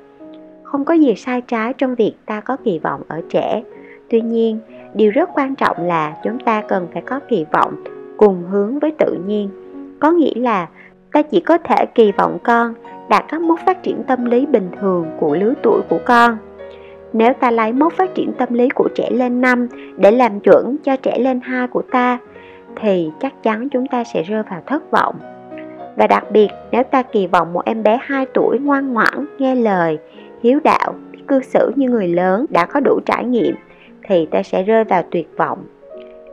Không 0.63 0.85
có 0.85 0.95
gì 0.95 1.15
sai 1.15 1.41
trái 1.41 1.73
trong 1.73 1.95
việc 1.95 2.15
ta 2.27 2.41
có 2.41 2.57
kỳ 2.65 2.79
vọng 2.79 3.03
ở 3.09 3.23
trẻ. 3.31 3.63
Tuy 4.11 4.21
nhiên, 4.21 4.59
điều 4.95 5.11
rất 5.11 5.31
quan 5.35 5.55
trọng 5.55 5.77
là 5.81 6.17
chúng 6.25 6.39
ta 6.39 6.63
cần 6.69 6.87
phải 6.93 7.03
có 7.03 7.21
kỳ 7.29 7.47
vọng 7.53 7.75
cùng 8.17 8.43
hướng 8.51 8.79
với 8.79 8.91
tự 8.99 9.19
nhiên. 9.27 9.49
Có 10.01 10.11
nghĩa 10.11 10.35
là 10.35 10.69
ta 11.13 11.23
chỉ 11.23 11.41
có 11.41 11.59
thể 11.59 11.87
kỳ 11.95 12.13
vọng 12.13 12.39
con 12.45 12.75
đạt 13.09 13.25
các 13.29 13.41
mốc 13.41 13.61
phát 13.67 13.83
triển 13.83 14.03
tâm 14.03 14.25
lý 14.25 14.47
bình 14.47 14.71
thường 14.81 15.07
của 15.21 15.35
lứa 15.35 15.53
tuổi 15.63 15.81
của 15.89 15.99
con. 16.05 16.37
Nếu 17.13 17.33
ta 17.33 17.51
lấy 17.51 17.73
mốc 17.73 17.93
phát 17.93 18.15
triển 18.15 18.33
tâm 18.33 18.55
lý 18.55 18.69
của 18.69 18.89
trẻ 18.95 19.11
lên 19.11 19.41
5 19.41 19.69
để 19.97 20.11
làm 20.11 20.41
chuẩn 20.41 20.77
cho 20.85 20.97
trẻ 20.97 21.19
lên 21.19 21.41
2 21.41 21.67
của 21.69 21.83
ta, 21.83 22.19
thì 22.77 23.11
chắc 23.21 23.43
chắn 23.43 23.69
chúng 23.69 23.87
ta 23.87 24.05
sẽ 24.05 24.23
rơi 24.23 24.43
vào 24.51 24.63
thất 24.67 24.91
vọng. 24.91 25.17
Và 25.97 26.07
đặc 26.07 26.31
biệt 26.31 26.49
nếu 26.71 26.83
ta 26.83 27.03
kỳ 27.03 27.27
vọng 27.27 27.53
một 27.53 27.65
em 27.65 27.83
bé 27.83 27.99
2 28.03 28.27
tuổi 28.35 28.59
ngoan 28.59 28.93
ngoãn, 28.93 29.27
nghe 29.39 29.55
lời, 29.55 29.99
hiếu 30.43 30.61
đạo, 30.65 30.95
cư 31.29 31.41
xử 31.43 31.73
như 31.77 31.91
người 31.91 32.09
lớn 32.09 32.47
đã 32.49 32.67
có 32.67 32.81
đủ 32.81 33.01
trải 33.07 33.25
nghiệm 33.25 33.55
thì 34.09 34.27
ta 34.27 34.43
sẽ 34.43 34.63
rơi 34.63 34.85
vào 34.85 35.03
tuyệt 35.11 35.29
vọng. 35.37 35.59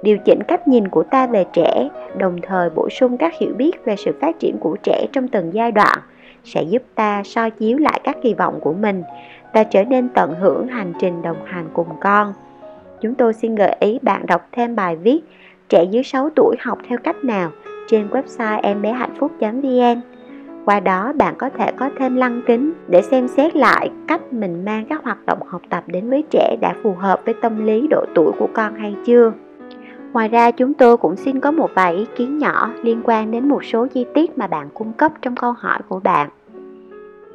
Điều 0.01 0.17
chỉnh 0.17 0.43
cách 0.47 0.67
nhìn 0.67 0.87
của 0.87 1.03
ta 1.03 1.27
về 1.27 1.45
trẻ, 1.53 1.89
đồng 2.17 2.37
thời 2.41 2.69
bổ 2.69 2.89
sung 2.89 3.17
các 3.17 3.33
hiểu 3.39 3.53
biết 3.53 3.85
về 3.85 3.95
sự 3.95 4.11
phát 4.21 4.39
triển 4.39 4.57
của 4.59 4.77
trẻ 4.83 5.05
trong 5.11 5.27
từng 5.27 5.53
giai 5.53 5.71
đoạn 5.71 5.99
sẽ 6.43 6.63
giúp 6.63 6.83
ta 6.95 7.23
soi 7.25 7.51
chiếu 7.51 7.77
lại 7.77 8.01
các 8.03 8.17
kỳ 8.21 8.33
vọng 8.33 8.59
của 8.59 8.73
mình 8.73 9.03
và 9.53 9.63
trở 9.63 9.83
nên 9.83 10.09
tận 10.09 10.33
hưởng 10.39 10.67
hành 10.67 10.93
trình 10.99 11.21
đồng 11.21 11.45
hành 11.45 11.65
cùng 11.73 11.87
con. 12.01 12.33
Chúng 13.01 13.15
tôi 13.15 13.33
xin 13.33 13.55
gợi 13.55 13.75
ý 13.79 13.99
bạn 14.01 14.25
đọc 14.25 14.47
thêm 14.51 14.75
bài 14.75 14.95
viết 14.95 15.21
Trẻ 15.69 15.83
dưới 15.83 16.03
6 16.03 16.29
tuổi 16.35 16.55
học 16.59 16.77
theo 16.89 16.97
cách 17.03 17.23
nào 17.23 17.51
trên 17.87 18.07
website 18.07 18.59
em 18.63 18.81
bé 18.81 18.91
hạnh 18.91 19.15
phúc.vn. 19.19 20.01
Qua 20.65 20.79
đó 20.79 21.13
bạn 21.15 21.35
có 21.37 21.49
thể 21.49 21.71
có 21.71 21.89
thêm 21.99 22.15
lăng 22.15 22.41
kính 22.47 22.73
để 22.87 23.01
xem 23.01 23.27
xét 23.27 23.55
lại 23.55 23.91
cách 24.07 24.33
mình 24.33 24.65
mang 24.65 24.85
các 24.89 25.03
hoạt 25.03 25.25
động 25.25 25.39
học 25.47 25.61
tập 25.69 25.83
đến 25.87 26.09
với 26.09 26.23
trẻ 26.29 26.55
đã 26.61 26.75
phù 26.83 26.93
hợp 26.93 27.21
với 27.25 27.33
tâm 27.41 27.65
lý 27.65 27.87
độ 27.89 28.05
tuổi 28.15 28.31
của 28.39 28.47
con 28.53 28.75
hay 28.75 28.95
chưa. 29.05 29.33
Ngoài 30.13 30.27
ra 30.27 30.51
chúng 30.51 30.73
tôi 30.73 30.97
cũng 30.97 31.15
xin 31.15 31.39
có 31.39 31.51
một 31.51 31.69
vài 31.73 31.95
ý 31.95 32.05
kiến 32.15 32.37
nhỏ 32.37 32.69
liên 32.83 33.01
quan 33.03 33.31
đến 33.31 33.49
một 33.49 33.65
số 33.65 33.87
chi 33.87 34.05
tiết 34.13 34.37
mà 34.37 34.47
bạn 34.47 34.69
cung 34.73 34.93
cấp 34.93 35.11
trong 35.21 35.35
câu 35.35 35.51
hỏi 35.51 35.79
của 35.87 35.99
bạn. 35.99 36.29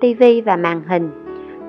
TV 0.01 0.23
và 0.45 0.57
màn 0.57 0.83
hình 0.89 1.11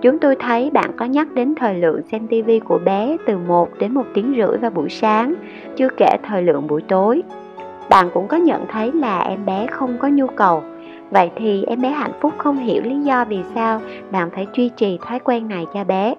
Chúng 0.01 0.19
tôi 0.19 0.35
thấy 0.35 0.69
bạn 0.73 0.91
có 0.97 1.05
nhắc 1.05 1.33
đến 1.33 1.55
thời 1.55 1.75
lượng 1.75 2.01
xem 2.11 2.27
TV 2.27 2.49
của 2.65 2.79
bé 2.85 3.17
từ 3.25 3.37
1 3.37 3.69
đến 3.79 3.93
1 3.93 4.03
tiếng 4.13 4.33
rưỡi 4.37 4.57
vào 4.57 4.71
buổi 4.71 4.89
sáng, 4.89 5.33
chưa 5.75 5.89
kể 5.97 6.17
thời 6.23 6.43
lượng 6.43 6.67
buổi 6.67 6.81
tối. 6.81 7.23
Bạn 7.89 8.10
cũng 8.13 8.28
có 8.28 8.38
nhận 8.38 8.65
thấy 8.67 8.91
là 8.91 9.19
em 9.19 9.45
bé 9.45 9.67
không 9.71 9.97
có 9.99 10.08
nhu 10.08 10.28
cầu. 10.28 10.63
Vậy 11.12 11.30
thì 11.36 11.63
em 11.67 11.82
bé 11.82 11.89
hạnh 11.89 12.12
phúc 12.21 12.34
không 12.38 12.58
hiểu 12.58 12.82
lý 12.86 12.95
do 12.99 13.25
vì 13.25 13.39
sao 13.56 13.82
bạn 14.12 14.30
phải 14.30 14.47
duy 14.54 14.69
trì 14.69 14.97
thói 15.02 15.19
quen 15.19 15.47
này 15.47 15.65
cho 15.73 15.84
bé. 15.84 16.15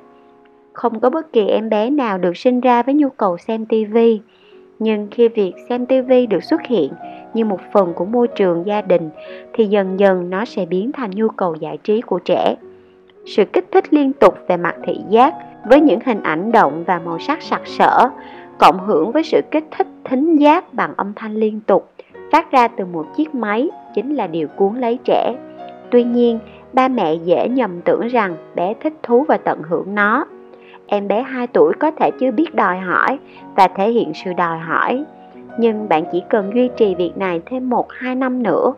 Không 0.72 1.00
có 1.00 1.10
bất 1.10 1.32
kỳ 1.32 1.46
em 1.46 1.68
bé 1.68 1.90
nào 1.90 2.18
được 2.18 2.36
sinh 2.36 2.60
ra 2.60 2.82
với 2.82 2.94
nhu 2.94 3.08
cầu 3.08 3.38
xem 3.38 3.66
tivi 3.66 4.20
Nhưng 4.78 5.08
khi 5.10 5.28
việc 5.28 5.52
xem 5.68 5.86
tivi 5.86 6.26
được 6.26 6.44
xuất 6.44 6.60
hiện 6.66 6.92
như 7.34 7.44
một 7.44 7.60
phần 7.72 7.92
của 7.94 8.04
môi 8.04 8.28
trường 8.28 8.66
gia 8.66 8.82
đình 8.82 9.10
thì 9.52 9.66
dần 9.66 10.00
dần 10.00 10.30
nó 10.30 10.44
sẽ 10.44 10.66
biến 10.66 10.92
thành 10.92 11.10
nhu 11.10 11.28
cầu 11.28 11.54
giải 11.54 11.76
trí 11.76 12.00
của 12.00 12.18
trẻ 12.18 12.56
sự 13.26 13.44
kích 13.44 13.64
thích 13.72 13.94
liên 13.94 14.12
tục 14.12 14.34
về 14.48 14.56
mặt 14.56 14.74
thị 14.84 15.00
giác 15.08 15.34
với 15.64 15.80
những 15.80 16.00
hình 16.06 16.22
ảnh 16.22 16.52
động 16.52 16.84
và 16.86 16.98
màu 16.98 17.18
sắc 17.18 17.42
sặc 17.42 17.60
sỡ, 17.64 18.10
cộng 18.60 18.86
hưởng 18.86 19.12
với 19.12 19.22
sự 19.22 19.40
kích 19.50 19.64
thích 19.70 19.86
thính 20.04 20.36
giác 20.36 20.74
bằng 20.74 20.94
âm 20.96 21.12
thanh 21.16 21.34
liên 21.34 21.60
tục 21.60 21.90
phát 22.32 22.50
ra 22.50 22.68
từ 22.68 22.86
một 22.86 23.06
chiếc 23.16 23.34
máy 23.34 23.68
chính 23.94 24.14
là 24.14 24.26
điều 24.26 24.48
cuốn 24.48 24.74
lấy 24.74 24.98
trẻ. 25.04 25.34
Tuy 25.90 26.04
nhiên, 26.04 26.38
ba 26.72 26.88
mẹ 26.88 27.14
dễ 27.14 27.48
nhầm 27.48 27.80
tưởng 27.80 28.08
rằng 28.08 28.36
bé 28.54 28.74
thích 28.80 28.92
thú 29.02 29.24
và 29.28 29.36
tận 29.36 29.62
hưởng 29.62 29.94
nó. 29.94 30.24
Em 30.86 31.08
bé 31.08 31.22
2 31.22 31.46
tuổi 31.46 31.72
có 31.80 31.90
thể 31.90 32.10
chưa 32.20 32.30
biết 32.30 32.54
đòi 32.54 32.78
hỏi 32.78 33.18
và 33.56 33.68
thể 33.68 33.90
hiện 33.90 34.12
sự 34.24 34.32
đòi 34.32 34.58
hỏi, 34.58 35.04
nhưng 35.58 35.88
bạn 35.88 36.04
chỉ 36.12 36.22
cần 36.30 36.50
duy 36.54 36.70
trì 36.76 36.94
việc 36.94 37.18
này 37.18 37.40
thêm 37.46 37.70
1-2 37.70 38.18
năm 38.18 38.42
nữa 38.42 38.72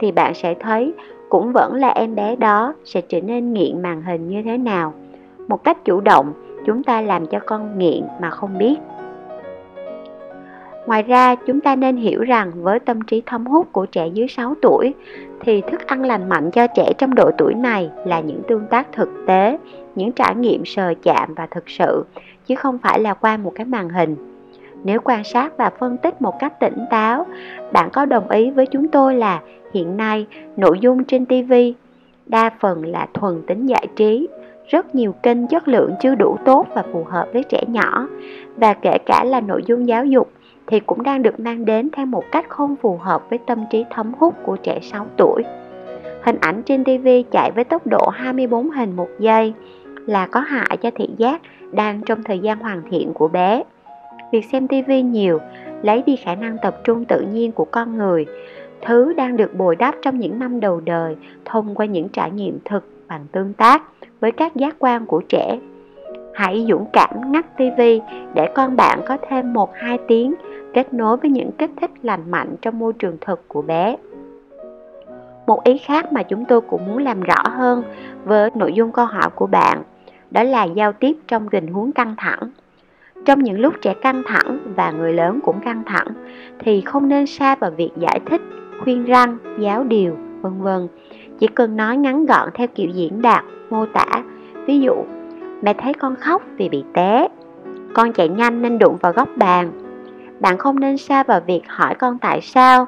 thì 0.00 0.12
bạn 0.12 0.34
sẽ 0.34 0.54
thấy 0.54 0.92
cũng 1.28 1.52
vẫn 1.52 1.74
là 1.74 1.88
em 1.88 2.14
bé 2.14 2.36
đó 2.36 2.74
sẽ 2.84 3.00
trở 3.00 3.20
nên 3.20 3.52
nghiện 3.52 3.82
màn 3.82 4.02
hình 4.02 4.28
như 4.28 4.42
thế 4.42 4.58
nào 4.58 4.94
một 5.48 5.64
cách 5.64 5.84
chủ 5.84 6.00
động 6.00 6.32
chúng 6.66 6.82
ta 6.82 7.00
làm 7.00 7.26
cho 7.26 7.38
con 7.46 7.78
nghiện 7.78 8.02
mà 8.20 8.30
không 8.30 8.58
biết 8.58 8.76
Ngoài 10.88 11.02
ra, 11.02 11.34
chúng 11.34 11.60
ta 11.60 11.76
nên 11.76 11.96
hiểu 11.96 12.22
rằng 12.22 12.52
với 12.62 12.78
tâm 12.78 13.00
trí 13.00 13.22
thâm 13.26 13.46
hút 13.46 13.72
của 13.72 13.86
trẻ 13.86 14.06
dưới 14.06 14.28
6 14.28 14.54
tuổi 14.62 14.94
thì 15.40 15.60
thức 15.60 15.86
ăn 15.86 16.04
lành 16.04 16.28
mạnh 16.28 16.50
cho 16.50 16.66
trẻ 16.66 16.92
trong 16.98 17.14
độ 17.14 17.30
tuổi 17.38 17.54
này 17.54 17.90
là 18.04 18.20
những 18.20 18.42
tương 18.48 18.66
tác 18.66 18.92
thực 18.92 19.08
tế, 19.26 19.58
những 19.94 20.12
trải 20.12 20.34
nghiệm 20.34 20.64
sờ 20.64 20.94
chạm 21.02 21.34
và 21.34 21.46
thực 21.46 21.70
sự, 21.70 22.04
chứ 22.46 22.54
không 22.54 22.78
phải 22.78 23.00
là 23.00 23.14
qua 23.14 23.36
một 23.36 23.52
cái 23.54 23.66
màn 23.66 23.88
hình. 23.88 24.16
Nếu 24.84 25.00
quan 25.04 25.24
sát 25.24 25.56
và 25.56 25.70
phân 25.78 25.96
tích 25.96 26.22
một 26.22 26.38
cách 26.38 26.60
tỉnh 26.60 26.78
táo, 26.90 27.26
bạn 27.72 27.88
có 27.92 28.04
đồng 28.04 28.30
ý 28.30 28.50
với 28.50 28.66
chúng 28.66 28.88
tôi 28.88 29.14
là 29.14 29.40
hiện 29.74 29.96
nay 29.96 30.26
nội 30.56 30.78
dung 30.80 31.04
trên 31.04 31.26
TV 31.26 31.52
đa 32.26 32.50
phần 32.60 32.86
là 32.86 33.06
thuần 33.14 33.42
tính 33.46 33.66
giải 33.66 33.86
trí, 33.96 34.28
rất 34.68 34.94
nhiều 34.94 35.14
kênh 35.22 35.46
chất 35.46 35.68
lượng 35.68 35.94
chưa 36.00 36.14
đủ 36.14 36.36
tốt 36.44 36.66
và 36.74 36.84
phù 36.92 37.04
hợp 37.04 37.28
với 37.32 37.44
trẻ 37.44 37.62
nhỏ 37.66 38.08
và 38.56 38.74
kể 38.74 38.98
cả 39.06 39.24
là 39.24 39.40
nội 39.40 39.62
dung 39.66 39.88
giáo 39.88 40.04
dục 40.04 40.30
thì 40.68 40.80
cũng 40.80 41.02
đang 41.02 41.22
được 41.22 41.40
mang 41.40 41.64
đến 41.64 41.88
theo 41.92 42.06
một 42.06 42.24
cách 42.32 42.48
không 42.48 42.76
phù 42.76 42.96
hợp 42.96 43.30
với 43.30 43.38
tâm 43.38 43.64
trí 43.70 43.84
thấm 43.90 44.12
hút 44.18 44.34
của 44.44 44.56
trẻ 44.56 44.78
6 44.82 45.06
tuổi. 45.16 45.42
Hình 46.22 46.36
ảnh 46.40 46.62
trên 46.62 46.84
TV 46.84 47.08
chạy 47.30 47.50
với 47.50 47.64
tốc 47.64 47.86
độ 47.86 48.08
24 48.08 48.70
hình 48.70 48.96
một 48.96 49.08
giây 49.18 49.54
là 50.06 50.26
có 50.26 50.40
hại 50.40 50.76
cho 50.76 50.90
thị 50.94 51.08
giác 51.16 51.40
đang 51.72 52.02
trong 52.02 52.22
thời 52.22 52.38
gian 52.38 52.58
hoàn 52.58 52.82
thiện 52.90 53.12
của 53.14 53.28
bé. 53.28 53.62
Việc 54.32 54.44
xem 54.52 54.68
TV 54.68 54.90
nhiều 55.04 55.38
lấy 55.82 56.02
đi 56.06 56.16
khả 56.16 56.34
năng 56.34 56.56
tập 56.62 56.80
trung 56.84 57.04
tự 57.04 57.20
nhiên 57.20 57.52
của 57.52 57.64
con 57.64 57.96
người, 57.96 58.26
thứ 58.86 59.12
đang 59.12 59.36
được 59.36 59.54
bồi 59.54 59.76
đắp 59.76 59.94
trong 60.02 60.18
những 60.18 60.38
năm 60.38 60.60
đầu 60.60 60.80
đời 60.80 61.16
thông 61.44 61.74
qua 61.74 61.86
những 61.86 62.08
trải 62.08 62.30
nghiệm 62.30 62.58
thực 62.64 62.84
bằng 63.08 63.26
tương 63.32 63.52
tác 63.52 63.82
với 64.20 64.32
các 64.32 64.56
giác 64.56 64.76
quan 64.78 65.06
của 65.06 65.22
trẻ. 65.28 65.58
Hãy 66.34 66.66
dũng 66.68 66.86
cảm 66.92 67.32
ngắt 67.32 67.56
TV 67.56 67.80
để 68.34 68.48
con 68.54 68.76
bạn 68.76 69.00
có 69.08 69.16
thêm 69.28 69.52
1-2 69.52 69.98
tiếng 70.08 70.34
kết 70.78 70.94
nối 70.94 71.16
với 71.16 71.30
những 71.30 71.52
kích 71.52 71.70
thích 71.80 71.90
lành 72.02 72.30
mạnh 72.30 72.54
trong 72.62 72.78
môi 72.78 72.92
trường 72.92 73.16
thực 73.20 73.48
của 73.48 73.62
bé. 73.62 73.96
Một 75.46 75.64
ý 75.64 75.78
khác 75.78 76.12
mà 76.12 76.22
chúng 76.22 76.44
tôi 76.44 76.60
cũng 76.60 76.86
muốn 76.86 76.98
làm 76.98 77.20
rõ 77.20 77.42
hơn 77.44 77.82
với 78.24 78.50
nội 78.54 78.72
dung 78.72 78.92
câu 78.92 79.04
hỏi 79.04 79.30
của 79.34 79.46
bạn, 79.46 79.82
đó 80.30 80.42
là 80.42 80.64
giao 80.64 80.92
tiếp 80.92 81.16
trong 81.28 81.48
tình 81.48 81.66
huống 81.66 81.92
căng 81.92 82.14
thẳng. 82.18 82.50
Trong 83.24 83.42
những 83.42 83.60
lúc 83.60 83.74
trẻ 83.82 83.94
căng 83.94 84.22
thẳng 84.26 84.58
và 84.76 84.90
người 84.90 85.12
lớn 85.12 85.40
cũng 85.44 85.60
căng 85.60 85.82
thẳng, 85.86 86.08
thì 86.58 86.80
không 86.80 87.08
nên 87.08 87.26
xa 87.26 87.54
vào 87.54 87.70
việc 87.70 87.90
giải 87.96 88.20
thích, 88.26 88.40
khuyên 88.82 89.04
răng, 89.04 89.38
giáo 89.58 89.84
điều, 89.84 90.16
vân 90.40 90.62
vân. 90.62 90.88
Chỉ 91.38 91.46
cần 91.46 91.76
nói 91.76 91.96
ngắn 91.96 92.26
gọn 92.26 92.48
theo 92.54 92.66
kiểu 92.74 92.88
diễn 92.88 93.22
đạt, 93.22 93.44
mô 93.70 93.86
tả. 93.86 94.22
Ví 94.66 94.80
dụ, 94.80 94.94
mẹ 95.62 95.74
thấy 95.74 95.94
con 95.94 96.16
khóc 96.16 96.42
vì 96.56 96.68
bị 96.68 96.84
té. 96.92 97.28
Con 97.94 98.12
chạy 98.12 98.28
nhanh 98.28 98.62
nên 98.62 98.78
đụng 98.78 98.96
vào 99.00 99.12
góc 99.12 99.28
bàn 99.36 99.87
bạn 100.40 100.58
không 100.58 100.80
nên 100.80 100.98
xa 100.98 101.22
vào 101.22 101.40
việc 101.46 101.62
hỏi 101.66 101.94
con 101.94 102.18
tại 102.18 102.40
sao. 102.40 102.86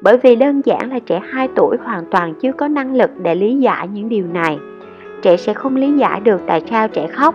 Bởi 0.00 0.16
vì 0.16 0.36
đơn 0.36 0.60
giản 0.64 0.92
là 0.92 0.98
trẻ 0.98 1.20
2 1.30 1.48
tuổi 1.56 1.76
hoàn 1.84 2.04
toàn 2.10 2.34
chưa 2.34 2.52
có 2.52 2.68
năng 2.68 2.94
lực 2.94 3.10
để 3.22 3.34
lý 3.34 3.56
giải 3.56 3.88
những 3.88 4.08
điều 4.08 4.26
này. 4.26 4.58
Trẻ 5.22 5.36
sẽ 5.36 5.54
không 5.54 5.76
lý 5.76 5.92
giải 5.92 6.20
được 6.20 6.40
tại 6.46 6.62
sao 6.70 6.88
trẻ 6.88 7.06
khóc, 7.06 7.34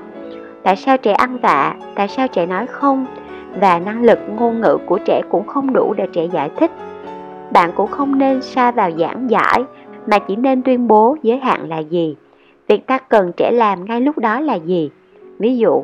tại 0.64 0.76
sao 0.76 0.98
trẻ 0.98 1.12
ăn 1.12 1.38
vạ, 1.38 1.76
tại 1.96 2.08
sao 2.08 2.28
trẻ 2.28 2.46
nói 2.46 2.68
không, 2.68 3.06
và 3.60 3.80
năng 3.80 4.04
lực 4.04 4.20
ngôn 4.36 4.62
ngữ 4.62 4.78
của 4.86 4.98
trẻ 5.06 5.22
cũng 5.30 5.48
không 5.48 5.74
đủ 5.74 5.94
để 5.98 6.08
trẻ 6.14 6.28
giải 6.34 6.50
thích. 6.58 6.72
Bạn 7.52 7.72
cũng 7.76 7.92
không 7.92 8.18
nên 8.18 8.42
xa 8.42 8.72
vào 8.72 8.92
giảng 8.92 9.30
giải, 9.30 9.64
mà 10.08 10.20
chỉ 10.20 10.36
nên 10.36 10.62
tuyên 10.62 10.88
bố 10.88 11.18
giới 11.24 11.38
hạn 11.38 11.70
là 11.70 11.78
gì. 11.78 12.16
Việc 12.68 12.88
ta 12.88 12.98
cần 12.98 13.32
trẻ 13.38 13.52
làm 13.52 13.86
ngay 13.86 14.02
lúc 14.02 14.18
đó 14.18 14.40
là 14.40 14.56
gì. 14.56 14.90
Ví 15.40 15.58
dụ, 15.58 15.84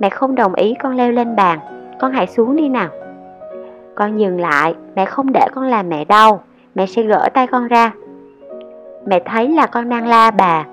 mẹ 0.00 0.08
không 0.08 0.34
đồng 0.34 0.54
ý 0.54 0.74
con 0.82 0.96
leo 0.96 1.12
lên 1.12 1.36
bàn 1.36 1.58
con 2.02 2.12
hãy 2.12 2.26
xuống 2.26 2.56
đi 2.56 2.68
nào. 2.68 2.88
Con 3.94 4.18
dừng 4.18 4.40
lại, 4.40 4.74
mẹ 4.96 5.04
không 5.04 5.32
để 5.32 5.46
con 5.54 5.64
làm 5.64 5.88
mẹ 5.88 6.04
đau, 6.04 6.42
mẹ 6.74 6.86
sẽ 6.86 7.02
gỡ 7.02 7.28
tay 7.34 7.46
con 7.46 7.68
ra. 7.68 7.92
Mẹ 9.06 9.20
thấy 9.24 9.48
là 9.48 9.66
con 9.66 9.88
đang 9.88 10.06
la 10.06 10.30
bà, 10.30 10.64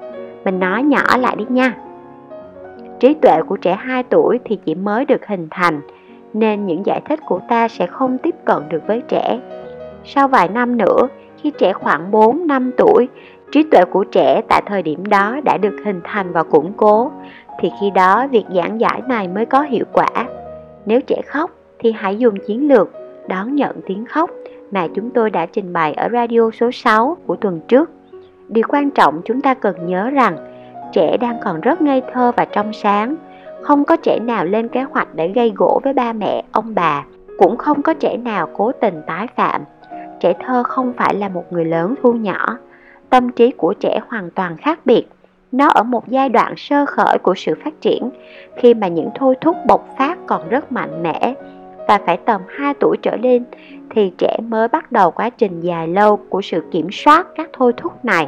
mình 0.45 0.59
nói 0.59 0.83
nhỏ 0.83 1.17
lại 1.17 1.35
đi 1.35 1.45
nha. 1.49 1.73
Trí 2.99 3.13
tuệ 3.13 3.41
của 3.47 3.57
trẻ 3.57 3.75
2 3.75 4.03
tuổi 4.03 4.39
thì 4.45 4.55
chỉ 4.65 4.75
mới 4.75 5.05
được 5.05 5.25
hình 5.27 5.47
thành, 5.51 5.81
nên 6.33 6.65
những 6.65 6.85
giải 6.85 7.01
thích 7.09 7.19
của 7.25 7.39
ta 7.49 7.67
sẽ 7.67 7.87
không 7.87 8.17
tiếp 8.17 8.35
cận 8.45 8.69
được 8.69 8.87
với 8.87 9.01
trẻ. 9.07 9.39
Sau 10.05 10.27
vài 10.27 10.47
năm 10.47 10.77
nữa, 10.77 11.07
khi 11.37 11.51
trẻ 11.57 11.73
khoảng 11.73 12.11
4 12.11 12.47
năm 12.47 12.71
tuổi, 12.77 13.07
trí 13.51 13.63
tuệ 13.71 13.85
của 13.85 14.03
trẻ 14.03 14.41
tại 14.47 14.61
thời 14.65 14.83
điểm 14.83 15.05
đó 15.05 15.39
đã 15.43 15.57
được 15.57 15.75
hình 15.85 16.01
thành 16.03 16.31
và 16.31 16.43
củng 16.43 16.73
cố, 16.77 17.11
thì 17.59 17.71
khi 17.81 17.91
đó 17.91 18.27
việc 18.31 18.45
giảng 18.55 18.79
giải 18.79 19.01
này 19.07 19.27
mới 19.27 19.45
có 19.45 19.61
hiệu 19.61 19.85
quả 19.93 20.25
nếu 20.89 21.01
trẻ 21.01 21.21
khóc 21.27 21.51
thì 21.79 21.91
hãy 21.91 22.17
dùng 22.17 22.35
chiến 22.47 22.67
lược 22.67 22.89
đón 23.27 23.55
nhận 23.55 23.81
tiếng 23.87 24.05
khóc 24.05 24.29
mà 24.71 24.87
chúng 24.95 25.09
tôi 25.09 25.29
đã 25.29 25.45
trình 25.45 25.73
bày 25.73 25.93
ở 25.93 26.09
radio 26.11 26.49
số 26.59 26.71
6 26.71 27.17
của 27.25 27.35
tuần 27.35 27.59
trước. 27.67 27.91
Điều 28.47 28.63
quan 28.69 28.91
trọng 28.91 29.21
chúng 29.25 29.41
ta 29.41 29.53
cần 29.53 29.75
nhớ 29.85 30.09
rằng 30.09 30.37
trẻ 30.93 31.17
đang 31.17 31.39
còn 31.43 31.61
rất 31.61 31.81
ngây 31.81 32.01
thơ 32.13 32.31
và 32.37 32.45
trong 32.45 32.73
sáng, 32.73 33.15
không 33.61 33.85
có 33.85 33.95
trẻ 33.95 34.19
nào 34.19 34.45
lên 34.45 34.67
kế 34.67 34.83
hoạch 34.83 35.15
để 35.15 35.27
gây 35.27 35.53
gỗ 35.55 35.81
với 35.83 35.93
ba 35.93 36.13
mẹ, 36.13 36.43
ông 36.51 36.75
bà, 36.75 37.05
cũng 37.37 37.57
không 37.57 37.81
có 37.81 37.93
trẻ 37.93 38.17
nào 38.17 38.49
cố 38.53 38.71
tình 38.71 39.01
tái 39.07 39.27
phạm. 39.35 39.61
Trẻ 40.19 40.33
thơ 40.45 40.63
không 40.63 40.93
phải 40.97 41.15
là 41.15 41.29
một 41.29 41.43
người 41.49 41.65
lớn 41.65 41.95
thu 42.03 42.13
nhỏ, 42.13 42.57
tâm 43.09 43.29
trí 43.31 43.51
của 43.51 43.73
trẻ 43.73 43.99
hoàn 44.07 44.29
toàn 44.31 44.57
khác 44.57 44.79
biệt. 44.85 45.07
Nó 45.51 45.67
ở 45.67 45.83
một 45.83 46.07
giai 46.07 46.29
đoạn 46.29 46.53
sơ 46.57 46.85
khởi 46.85 47.17
của 47.17 47.35
sự 47.35 47.53
phát 47.63 47.81
triển, 47.81 48.09
khi 48.55 48.73
mà 48.73 48.87
những 48.87 49.09
thôi 49.15 49.35
thúc 49.41 49.55
bộc 49.67 49.87
phát 49.97 50.17
còn 50.27 50.49
rất 50.49 50.71
mạnh 50.71 51.03
mẽ, 51.03 51.33
và 51.87 51.99
phải 52.05 52.17
tầm 52.17 52.41
2 52.47 52.73
tuổi 52.73 52.97
trở 53.01 53.15
lên 53.15 53.43
thì 53.89 54.11
trẻ 54.17 54.37
mới 54.47 54.67
bắt 54.67 54.91
đầu 54.91 55.11
quá 55.11 55.29
trình 55.29 55.59
dài 55.59 55.87
lâu 55.87 56.17
của 56.29 56.41
sự 56.41 56.63
kiểm 56.71 56.87
soát 56.91 57.27
các 57.35 57.49
thôi 57.53 57.73
thúc 57.77 58.05
này. 58.05 58.27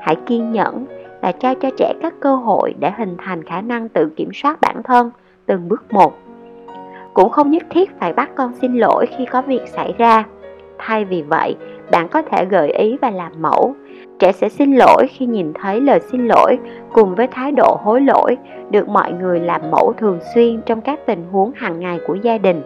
Hãy 0.00 0.16
kiên 0.26 0.52
nhẫn 0.52 0.86
và 1.20 1.32
trao 1.32 1.54
cho 1.54 1.70
trẻ 1.76 1.94
các 2.02 2.14
cơ 2.20 2.36
hội 2.36 2.74
để 2.80 2.90
hình 2.98 3.16
thành 3.18 3.44
khả 3.44 3.60
năng 3.60 3.88
tự 3.88 4.10
kiểm 4.16 4.30
soát 4.34 4.60
bản 4.60 4.82
thân 4.84 5.10
từng 5.46 5.68
bước 5.68 5.92
một. 5.92 6.18
Cũng 7.14 7.30
không 7.30 7.50
nhất 7.50 7.62
thiết 7.70 8.00
phải 8.00 8.12
bắt 8.12 8.30
con 8.34 8.52
xin 8.60 8.74
lỗi 8.74 9.06
khi 9.16 9.24
có 9.24 9.42
việc 9.42 9.68
xảy 9.68 9.94
ra. 9.98 10.24
Thay 10.78 11.04
vì 11.04 11.22
vậy, 11.22 11.56
bạn 11.90 12.08
có 12.08 12.22
thể 12.22 12.44
gợi 12.44 12.72
ý 12.72 12.96
và 13.02 13.10
làm 13.10 13.32
mẫu. 13.40 13.74
Trẻ 14.18 14.32
sẽ 14.32 14.48
xin 14.48 14.72
lỗi 14.72 15.06
khi 15.10 15.26
nhìn 15.26 15.52
thấy 15.52 15.80
lời 15.80 16.00
xin 16.00 16.26
lỗi 16.26 16.58
cùng 16.92 17.14
với 17.14 17.26
thái 17.26 17.52
độ 17.52 17.78
hối 17.82 18.00
lỗi 18.00 18.36
được 18.70 18.88
mọi 18.88 19.12
người 19.12 19.40
làm 19.40 19.60
mẫu 19.70 19.92
thường 19.98 20.18
xuyên 20.34 20.60
trong 20.66 20.80
các 20.80 21.06
tình 21.06 21.24
huống 21.32 21.52
hàng 21.54 21.80
ngày 21.80 22.00
của 22.06 22.14
gia 22.14 22.38
đình 22.38 22.62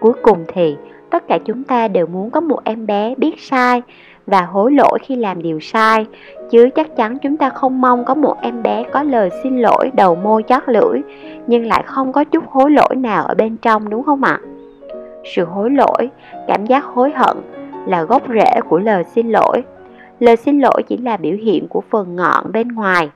cuối 0.00 0.12
cùng 0.22 0.44
thì, 0.48 0.76
tất 1.10 1.28
cả 1.28 1.38
chúng 1.44 1.64
ta 1.64 1.88
đều 1.88 2.06
muốn 2.06 2.30
có 2.30 2.40
một 2.40 2.60
em 2.64 2.86
bé 2.86 3.14
biết 3.18 3.40
sai 3.40 3.82
và 4.26 4.42
hối 4.42 4.72
lỗi 4.72 4.98
khi 5.02 5.16
làm 5.16 5.42
điều 5.42 5.60
sai, 5.60 6.06
chứ 6.50 6.68
chắc 6.74 6.96
chắn 6.96 7.18
chúng 7.18 7.36
ta 7.36 7.50
không 7.50 7.80
mong 7.80 8.04
có 8.04 8.14
một 8.14 8.36
em 8.42 8.62
bé 8.62 8.84
có 8.92 9.02
lời 9.02 9.30
xin 9.42 9.58
lỗi 9.58 9.90
đầu 9.94 10.14
môi 10.14 10.42
chót 10.42 10.62
lưỡi, 10.66 11.00
nhưng 11.46 11.66
lại 11.66 11.82
không 11.86 12.12
có 12.12 12.24
chút 12.24 12.44
hối 12.48 12.70
lỗi 12.70 12.96
nào 12.96 13.24
ở 13.24 13.34
bên 13.34 13.56
trong, 13.56 13.90
đúng 13.90 14.02
không 14.02 14.24
ạ 14.24 14.40
sự 15.34 15.44
hối 15.44 15.70
lỗi, 15.70 16.08
cảm 16.46 16.66
giác 16.66 16.84
hối 16.84 17.10
hận 17.10 17.36
là 17.86 18.02
gốc 18.02 18.22
rễ 18.34 18.60
của 18.68 18.78
lời 18.78 19.04
xin 19.04 19.28
lỗi. 19.28 19.62
Lời 20.20 20.36
xin 20.36 20.60
lỗi 20.60 20.82
chỉ 20.88 20.96
là 20.96 21.16
biểu 21.16 21.36
hiện 21.36 21.68
của 21.68 21.82
phần 21.90 22.16
ngọn 22.16 22.52
bên 22.52 22.68
ngoài. 22.68 23.10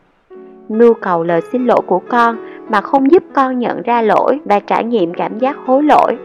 Mưu 0.69 0.95
cầu 0.95 1.25
lời 1.25 1.41
xin 1.53 1.67
lỗi 1.67 1.81
của 1.87 2.01
con 2.09 2.37
mà 2.69 2.81
không 2.81 3.11
giúp 3.11 3.23
con 3.35 3.59
nhận 3.59 3.83
ra 3.83 4.03
lỗi 4.03 4.39
và 4.45 4.61
trải 4.61 4.85
nghiệm 4.85 5.15
cảm 5.15 5.39
giác 5.39 5.57
hối 5.67 5.83
lỗi 5.83 6.17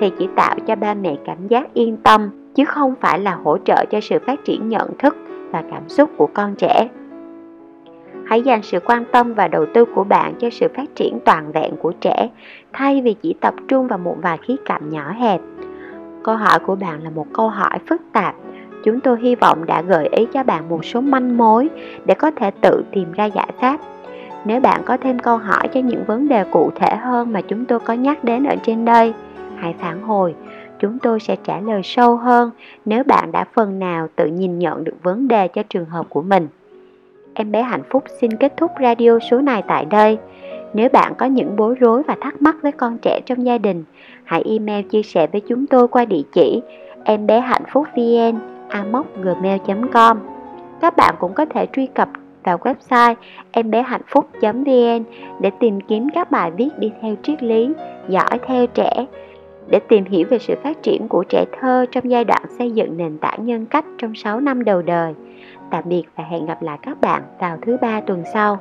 thì 0.00 0.12
chỉ 0.18 0.28
tạo 0.36 0.56
cho 0.66 0.76
ba 0.76 0.94
mẹ 0.94 1.16
cảm 1.26 1.48
giác 1.48 1.74
yên 1.74 1.96
tâm, 1.96 2.30
chứ 2.54 2.64
không 2.64 2.94
phải 3.00 3.18
là 3.18 3.34
hỗ 3.44 3.58
trợ 3.58 3.84
cho 3.90 4.00
sự 4.00 4.18
phát 4.26 4.44
triển 4.44 4.68
nhận 4.68 4.98
thức 4.98 5.16
và 5.50 5.62
cảm 5.70 5.88
xúc 5.88 6.10
của 6.16 6.28
con 6.34 6.54
trẻ. 6.54 6.88
Hãy 8.26 8.42
dành 8.42 8.62
sự 8.62 8.80
quan 8.80 9.04
tâm 9.12 9.34
và 9.34 9.48
đầu 9.48 9.66
tư 9.74 9.84
của 9.84 10.04
bạn 10.04 10.34
cho 10.38 10.50
sự 10.50 10.68
phát 10.76 10.94
triển 10.94 11.18
toàn 11.24 11.52
vẹn 11.52 11.76
của 11.76 11.92
trẻ, 12.00 12.28
thay 12.72 13.02
vì 13.02 13.14
chỉ 13.22 13.34
tập 13.40 13.54
trung 13.68 13.88
vào 13.88 13.98
một 13.98 14.16
vài 14.22 14.38
khía 14.42 14.56
cạnh 14.64 14.90
nhỏ 14.90 15.12
hẹp 15.12 15.40
câu 16.24 16.36
hỏi 16.36 16.58
của 16.58 16.74
bạn 16.74 17.02
là 17.02 17.10
một 17.10 17.26
câu 17.32 17.48
hỏi 17.48 17.78
phức 17.88 18.02
tạp. 18.12 18.34
Chúng 18.84 19.00
tôi 19.00 19.20
hy 19.20 19.34
vọng 19.34 19.66
đã 19.66 19.82
gợi 19.82 20.08
ý 20.12 20.26
cho 20.32 20.42
bạn 20.42 20.68
một 20.68 20.84
số 20.84 21.00
manh 21.00 21.36
mối 21.36 21.70
để 22.04 22.14
có 22.14 22.30
thể 22.30 22.50
tự 22.50 22.84
tìm 22.92 23.12
ra 23.12 23.24
giải 23.24 23.48
pháp. 23.60 23.80
Nếu 24.44 24.60
bạn 24.60 24.82
có 24.84 24.96
thêm 24.96 25.18
câu 25.18 25.36
hỏi 25.36 25.68
cho 25.74 25.80
những 25.80 26.04
vấn 26.04 26.28
đề 26.28 26.44
cụ 26.44 26.70
thể 26.74 26.96
hơn 26.96 27.32
mà 27.32 27.40
chúng 27.40 27.64
tôi 27.64 27.80
có 27.80 27.92
nhắc 27.92 28.24
đến 28.24 28.44
ở 28.44 28.56
trên 28.62 28.84
đây, 28.84 29.14
hãy 29.56 29.74
phản 29.80 30.02
hồi. 30.02 30.34
Chúng 30.78 30.98
tôi 30.98 31.20
sẽ 31.20 31.36
trả 31.44 31.60
lời 31.60 31.80
sâu 31.84 32.16
hơn 32.16 32.50
nếu 32.84 33.04
bạn 33.04 33.32
đã 33.32 33.44
phần 33.54 33.78
nào 33.78 34.08
tự 34.16 34.26
nhìn 34.26 34.58
nhận 34.58 34.84
được 34.84 34.94
vấn 35.02 35.28
đề 35.28 35.48
cho 35.48 35.62
trường 35.62 35.84
hợp 35.84 36.06
của 36.08 36.22
mình. 36.22 36.48
Em 37.34 37.52
bé 37.52 37.62
hạnh 37.62 37.82
phúc 37.90 38.04
xin 38.20 38.36
kết 38.36 38.52
thúc 38.56 38.70
radio 38.82 39.18
số 39.30 39.40
này 39.40 39.62
tại 39.68 39.84
đây 39.84 40.18
nếu 40.74 40.88
bạn 40.88 41.14
có 41.18 41.26
những 41.26 41.56
bối 41.56 41.74
rối 41.74 42.02
và 42.02 42.16
thắc 42.20 42.42
mắc 42.42 42.56
với 42.62 42.72
con 42.72 42.98
trẻ 43.02 43.20
trong 43.26 43.46
gia 43.46 43.58
đình, 43.58 43.84
hãy 44.24 44.42
email 44.46 44.84
chia 44.84 45.02
sẻ 45.02 45.26
với 45.26 45.40
chúng 45.40 45.66
tôi 45.66 45.88
qua 45.88 46.04
địa 46.04 46.22
chỉ 46.32 46.62
em 47.04 47.26
bé 47.26 47.40
hạnh 47.40 47.64
phúc 47.72 47.86
vn 47.96 48.38
gmail 49.22 49.60
com 49.92 50.18
các 50.80 50.96
bạn 50.96 51.14
cũng 51.18 51.32
có 51.34 51.44
thể 51.44 51.66
truy 51.72 51.86
cập 51.86 52.08
vào 52.44 52.58
website 52.58 53.14
em 53.52 53.70
bé 53.70 53.82
hạnh 53.82 54.00
phúc 54.06 54.28
vn 54.42 54.64
để 55.40 55.50
tìm 55.60 55.80
kiếm 55.80 56.08
các 56.14 56.30
bài 56.30 56.50
viết 56.50 56.68
đi 56.78 56.92
theo 57.02 57.14
triết 57.22 57.42
lý, 57.42 57.70
giỏi 58.08 58.38
theo 58.46 58.66
trẻ, 58.66 59.06
để 59.68 59.80
tìm 59.88 60.04
hiểu 60.04 60.26
về 60.30 60.38
sự 60.38 60.54
phát 60.62 60.82
triển 60.82 61.08
của 61.08 61.24
trẻ 61.28 61.44
thơ 61.60 61.86
trong 61.92 62.10
giai 62.10 62.24
đoạn 62.24 62.42
xây 62.58 62.70
dựng 62.70 62.96
nền 62.96 63.18
tảng 63.18 63.46
nhân 63.46 63.66
cách 63.66 63.84
trong 63.98 64.14
6 64.14 64.40
năm 64.40 64.64
đầu 64.64 64.82
đời. 64.82 65.14
Tạm 65.70 65.84
biệt 65.86 66.04
và 66.16 66.24
hẹn 66.24 66.46
gặp 66.46 66.62
lại 66.62 66.78
các 66.82 67.00
bạn 67.00 67.22
vào 67.38 67.58
thứ 67.62 67.76
ba 67.80 68.00
tuần 68.00 68.22
sau. 68.32 68.58